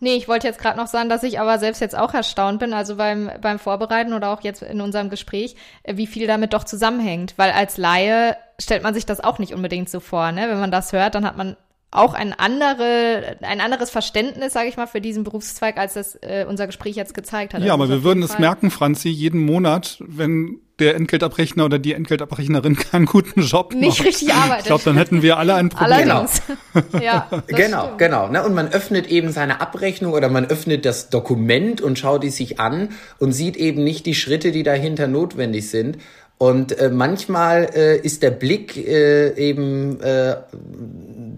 Nee, 0.00 0.14
ich 0.14 0.28
wollte 0.28 0.46
jetzt 0.46 0.60
gerade 0.60 0.78
noch 0.78 0.86
sagen, 0.86 1.08
dass 1.08 1.22
ich 1.22 1.40
aber 1.40 1.58
selbst 1.58 1.80
jetzt 1.80 1.98
auch 1.98 2.14
erstaunt 2.14 2.60
bin, 2.60 2.72
also 2.72 2.96
beim, 2.96 3.30
beim 3.40 3.58
Vorbereiten 3.58 4.12
oder 4.12 4.30
auch 4.30 4.42
jetzt 4.42 4.62
in 4.62 4.80
unserem 4.80 5.10
Gespräch, 5.10 5.56
äh, 5.82 5.96
wie 5.96 6.06
viel 6.06 6.26
damit 6.26 6.52
doch 6.52 6.64
zusammenhängt. 6.64 7.34
Weil 7.36 7.50
als 7.50 7.76
Laie 7.76 8.36
stellt 8.60 8.82
man 8.82 8.94
sich 8.94 9.06
das 9.06 9.20
auch 9.20 9.38
nicht 9.38 9.54
unbedingt 9.54 9.90
so 9.90 10.00
vor. 10.00 10.30
Ne? 10.32 10.48
Wenn 10.48 10.60
man 10.60 10.70
das 10.70 10.92
hört, 10.92 11.14
dann 11.14 11.24
hat 11.24 11.36
man 11.36 11.56
auch 11.90 12.14
ein, 12.14 12.32
andere, 12.34 13.38
ein 13.40 13.60
anderes 13.60 13.90
Verständnis, 13.90 14.52
sage 14.52 14.68
ich 14.68 14.76
mal, 14.76 14.86
für 14.86 15.00
diesen 15.00 15.24
Berufszweig, 15.24 15.78
als 15.78 15.94
das 15.94 16.16
äh, 16.16 16.44
unser 16.46 16.66
Gespräch 16.66 16.96
jetzt 16.96 17.14
gezeigt 17.14 17.54
hat. 17.54 17.62
Ja, 17.62 17.72
also 17.72 17.84
aber 17.84 17.88
wir 17.88 18.04
würden 18.04 18.22
es 18.22 18.38
merken, 18.38 18.70
Franzi, 18.70 19.08
jeden 19.08 19.40
Monat, 19.40 19.96
wenn 20.06 20.60
der 20.78 20.94
Entgeltabrechner 20.94 21.64
oder 21.64 21.78
die 21.78 21.92
Entgeltabrechnerin 21.92 22.76
keinen 22.90 23.06
guten 23.06 23.42
Job 23.42 23.72
macht. 23.72 23.80
Nicht 23.80 24.04
richtig 24.04 24.32
arbeitet. 24.32 24.60
Ich 24.60 24.66
glaube, 24.66 24.84
dann 24.84 24.96
hätten 24.96 25.22
wir 25.22 25.38
alle 25.38 25.54
ein 25.54 25.68
Problem. 25.68 26.10
Allerdings. 26.10 26.42
Genau. 26.72 26.98
ja, 27.04 27.28
genau, 27.46 27.84
stimmt. 27.84 27.98
genau. 27.98 28.28
Ne? 28.28 28.44
Und 28.44 28.54
man 28.54 28.68
öffnet 28.68 29.08
eben 29.08 29.30
seine 29.30 29.60
Abrechnung 29.60 30.12
oder 30.12 30.28
man 30.28 30.46
öffnet 30.46 30.84
das 30.84 31.10
Dokument 31.10 31.80
und 31.80 31.98
schaut 31.98 32.24
es 32.24 32.36
sich 32.36 32.60
an 32.60 32.90
und 33.18 33.32
sieht 33.32 33.56
eben 33.56 33.84
nicht 33.84 34.06
die 34.06 34.14
Schritte, 34.14 34.52
die 34.52 34.62
dahinter 34.62 35.08
notwendig 35.08 35.70
sind. 35.70 35.98
Und 36.38 36.78
äh, 36.78 36.88
manchmal 36.88 37.68
äh, 37.74 37.98
ist 37.98 38.22
der 38.22 38.30
Blick 38.30 38.76
äh, 38.76 39.34
eben 39.34 40.00
äh, 40.00 40.36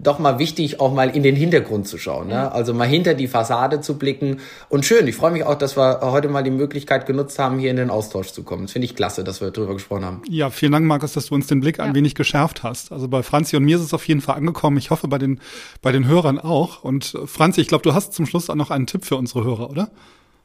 doch 0.03 0.19
mal 0.19 0.37
wichtig, 0.37 0.79
auch 0.79 0.93
mal 0.93 1.09
in 1.09 1.23
den 1.23 1.35
Hintergrund 1.35 1.87
zu 1.87 1.97
schauen. 1.97 2.27
Ne? 2.27 2.51
Also 2.51 2.75
mal 2.75 2.87
hinter 2.87 3.15
die 3.15 3.27
Fassade 3.27 3.81
zu 3.81 3.97
blicken. 3.97 4.39
Und 4.69 4.85
schön, 4.85 5.07
ich 5.07 5.15
freue 5.15 5.31
mich 5.31 5.43
auch, 5.43 5.55
dass 5.55 5.75
wir 5.75 6.01
heute 6.03 6.27
mal 6.27 6.43
die 6.43 6.51
Möglichkeit 6.51 7.07
genutzt 7.07 7.39
haben, 7.39 7.57
hier 7.57 7.71
in 7.71 7.77
den 7.77 7.89
Austausch 7.89 8.31
zu 8.31 8.43
kommen. 8.43 8.63
Das 8.63 8.73
finde 8.73 8.85
ich 8.85 8.95
klasse, 8.95 9.23
dass 9.23 9.41
wir 9.41 9.49
darüber 9.49 9.73
gesprochen 9.73 10.05
haben. 10.05 10.21
Ja, 10.29 10.51
vielen 10.51 10.71
Dank, 10.71 10.85
Markus, 10.85 11.13
dass 11.13 11.27
du 11.27 11.35
uns 11.35 11.47
den 11.47 11.61
Blick 11.61 11.79
ja. 11.79 11.83
ein 11.85 11.95
wenig 11.95 12.13
geschärft 12.13 12.61
hast. 12.61 12.91
Also 12.91 13.07
bei 13.07 13.23
Franzi 13.23 13.55
und 13.55 13.63
mir 13.63 13.77
ist 13.77 13.83
es 13.83 13.95
auf 13.95 14.07
jeden 14.07 14.21
Fall 14.21 14.35
angekommen. 14.35 14.77
Ich 14.77 14.91
hoffe, 14.91 15.07
bei 15.07 15.17
den, 15.17 15.39
bei 15.81 15.91
den 15.91 16.07
Hörern 16.07 16.37
auch. 16.37 16.83
Und 16.83 17.17
Franzi, 17.25 17.61
ich 17.61 17.67
glaube, 17.67 17.83
du 17.83 17.95
hast 17.95 18.13
zum 18.13 18.27
Schluss 18.27 18.51
auch 18.51 18.55
noch 18.55 18.69
einen 18.69 18.85
Tipp 18.85 19.03
für 19.03 19.15
unsere 19.15 19.43
Hörer, 19.43 19.71
oder? 19.71 19.89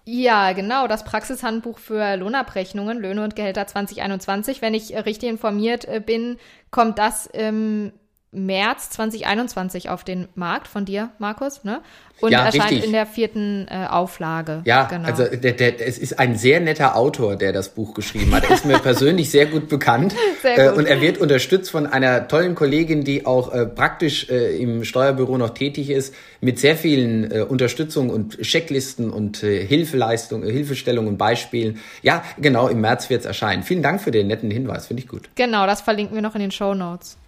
Ja, 0.09 0.53
genau, 0.53 0.87
das 0.87 1.03
Praxishandbuch 1.03 1.79
für 1.79 2.17
Lohnabrechnungen, 2.17 3.01
Löhne 3.01 3.25
und 3.25 3.35
Gehälter 3.35 3.67
2021. 3.67 4.63
Wenn 4.63 4.73
ich 4.73 4.95
richtig 5.05 5.29
informiert 5.29 5.85
äh, 5.85 6.01
bin, 6.01 6.39
kommt 6.71 6.99
das 7.01 7.27
im 7.27 7.93
März 8.33 8.91
2021 8.91 9.89
auf 9.89 10.05
den 10.05 10.29
Markt 10.35 10.69
von 10.69 10.85
dir, 10.85 11.11
Markus, 11.19 11.65
ne? 11.65 11.81
Und 12.21 12.33
ja, 12.33 12.47
erscheint 12.47 12.71
richtig. 12.71 12.87
in 12.87 12.93
der 12.93 13.07
vierten 13.07 13.67
äh, 13.69 13.87
Auflage. 13.89 14.63
Ja, 14.65 14.85
genau. 14.85 15.07
also 15.07 15.25
der, 15.25 15.53
der, 15.53 15.87
es 15.87 15.99
ist 15.99 16.19
ein 16.19 16.37
sehr 16.37 16.61
netter 16.61 16.97
Autor, 16.97 17.37
der 17.37 17.53
das 17.53 17.71
Buch 17.75 17.93
geschrieben 17.93 18.35
hat. 18.35 18.45
Er 18.45 18.57
ist 18.57 18.65
mir 18.65 18.79
persönlich 18.79 19.31
sehr 19.31 19.47
gut 19.47 19.69
bekannt. 19.69 20.15
Sehr 20.43 20.59
äh, 20.59 20.69
gut. 20.69 20.77
Äh, 20.77 20.79
und 20.79 20.87
er 20.87 21.01
wird 21.01 21.19
unterstützt 21.19 21.71
von 21.71 21.87
einer 21.87 22.27
tollen 22.27 22.55
Kollegin, 22.55 23.05
die 23.05 23.27
auch 23.27 23.53
äh, 23.53 23.67
praktisch 23.67 24.31
äh, 24.31 24.57
im 24.57 24.85
Steuerbüro 24.85 25.37
noch 25.37 25.51
tätig 25.51 25.91
ist, 25.91 26.15
mit 26.41 26.59
sehr 26.59 26.77
vielen 26.77 27.31
äh, 27.31 27.41
Unterstützung 27.43 28.11
und 28.11 28.41
Checklisten 28.41 29.11
und 29.11 29.43
äh, 29.43 29.65
Hilfeleistung, 29.67 30.43
Hilfestellungen 30.43 31.11
und 31.11 31.19
Beispielen. 31.19 31.81
Ja, 32.03 32.25
genau, 32.39 32.69
im 32.69 32.81
März 32.81 33.11
wird 33.11 33.21
es 33.21 33.27
erscheinen. 33.27 33.63
Vielen 33.63 33.83
Dank 33.83 34.01
für 34.01 34.11
den 34.11 34.27
netten 34.27 34.51
Hinweis, 34.51 34.87
finde 34.87 35.03
ich 35.03 35.09
gut. 35.09 35.29
Genau, 35.35 35.67
das 35.67 35.83
verlinken 35.83 36.15
wir 36.15 36.23
noch 36.23 36.35
in 36.35 36.41
den 36.41 36.51
Show 36.51 36.75
Notes. 36.75 37.19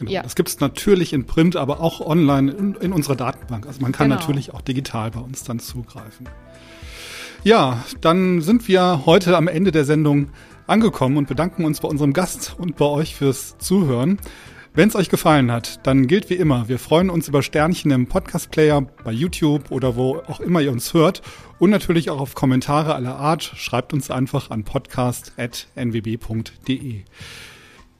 Genau. 0.00 0.10
Ja. 0.10 0.22
Das 0.22 0.34
gibt 0.34 0.48
es 0.48 0.58
natürlich 0.60 1.12
in 1.12 1.26
Print, 1.26 1.56
aber 1.56 1.80
auch 1.80 2.00
online 2.00 2.50
in, 2.50 2.74
in 2.74 2.92
unserer 2.92 3.16
Datenbank. 3.16 3.66
Also 3.66 3.82
man 3.82 3.92
kann 3.92 4.08
genau. 4.08 4.18
natürlich 4.18 4.54
auch 4.54 4.62
digital 4.62 5.10
bei 5.10 5.20
uns 5.20 5.44
dann 5.44 5.60
zugreifen. 5.60 6.26
Ja, 7.44 7.84
dann 8.00 8.40
sind 8.40 8.66
wir 8.66 9.02
heute 9.04 9.36
am 9.36 9.46
Ende 9.46 9.72
der 9.72 9.84
Sendung 9.84 10.30
angekommen 10.66 11.18
und 11.18 11.28
bedanken 11.28 11.66
uns 11.66 11.80
bei 11.80 11.88
unserem 11.88 12.14
Gast 12.14 12.56
und 12.58 12.76
bei 12.76 12.86
euch 12.86 13.14
fürs 13.14 13.58
Zuhören. 13.58 14.18
Wenn 14.72 14.88
es 14.88 14.94
euch 14.94 15.10
gefallen 15.10 15.52
hat, 15.52 15.86
dann 15.86 16.06
gilt 16.06 16.30
wie 16.30 16.34
immer, 16.34 16.68
wir 16.68 16.78
freuen 16.78 17.10
uns 17.10 17.28
über 17.28 17.42
Sternchen 17.42 17.90
im 17.90 18.06
Podcast-Player, 18.06 18.86
bei 19.04 19.12
YouTube 19.12 19.70
oder 19.70 19.96
wo 19.96 20.22
auch 20.28 20.40
immer 20.40 20.60
ihr 20.60 20.72
uns 20.72 20.94
hört 20.94 21.20
und 21.58 21.68
natürlich 21.70 22.08
auch 22.08 22.20
auf 22.20 22.34
Kommentare 22.34 22.94
aller 22.94 23.16
Art. 23.16 23.42
Schreibt 23.42 23.92
uns 23.92 24.10
einfach 24.10 24.50
an 24.50 24.64
podcast.nwb.de. 24.64 27.02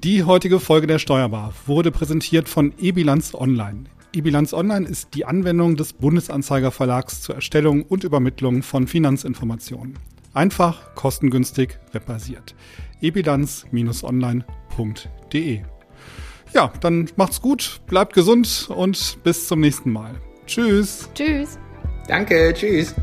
Die 0.03 0.25
heutige 0.25 0.61
Folge 0.61 0.87
der 0.87 0.99
Steuerbar 0.99 1.53
wurde 1.67 1.91
präsentiert 1.91 2.49
von 2.49 2.73
eBilanz 2.79 3.35
Online. 3.35 3.85
eBilanz 4.15 4.55
Online 4.55 4.89
ist 4.89 5.13
die 5.13 5.27
Anwendung 5.27 5.77
des 5.77 5.93
Bundesanzeiger 5.93 6.71
Verlags 6.71 7.21
zur 7.21 7.35
Erstellung 7.35 7.83
und 7.83 8.03
Übermittlung 8.03 8.63
von 8.63 8.87
Finanzinformationen. 8.87 9.99
Einfach, 10.33 10.95
kostengünstig, 10.95 11.79
webbasiert. 11.93 12.55
ebilanz-online.de 13.03 15.61
Ja, 16.55 16.73
dann 16.81 17.11
macht's 17.17 17.43
gut, 17.43 17.83
bleibt 17.87 18.15
gesund 18.15 18.71
und 18.75 19.19
bis 19.23 19.49
zum 19.49 19.61
nächsten 19.61 19.93
Mal. 19.93 20.15
Tschüss. 20.47 21.11
Tschüss. 21.15 21.59
Danke, 22.09 22.55
tschüss. 22.55 22.95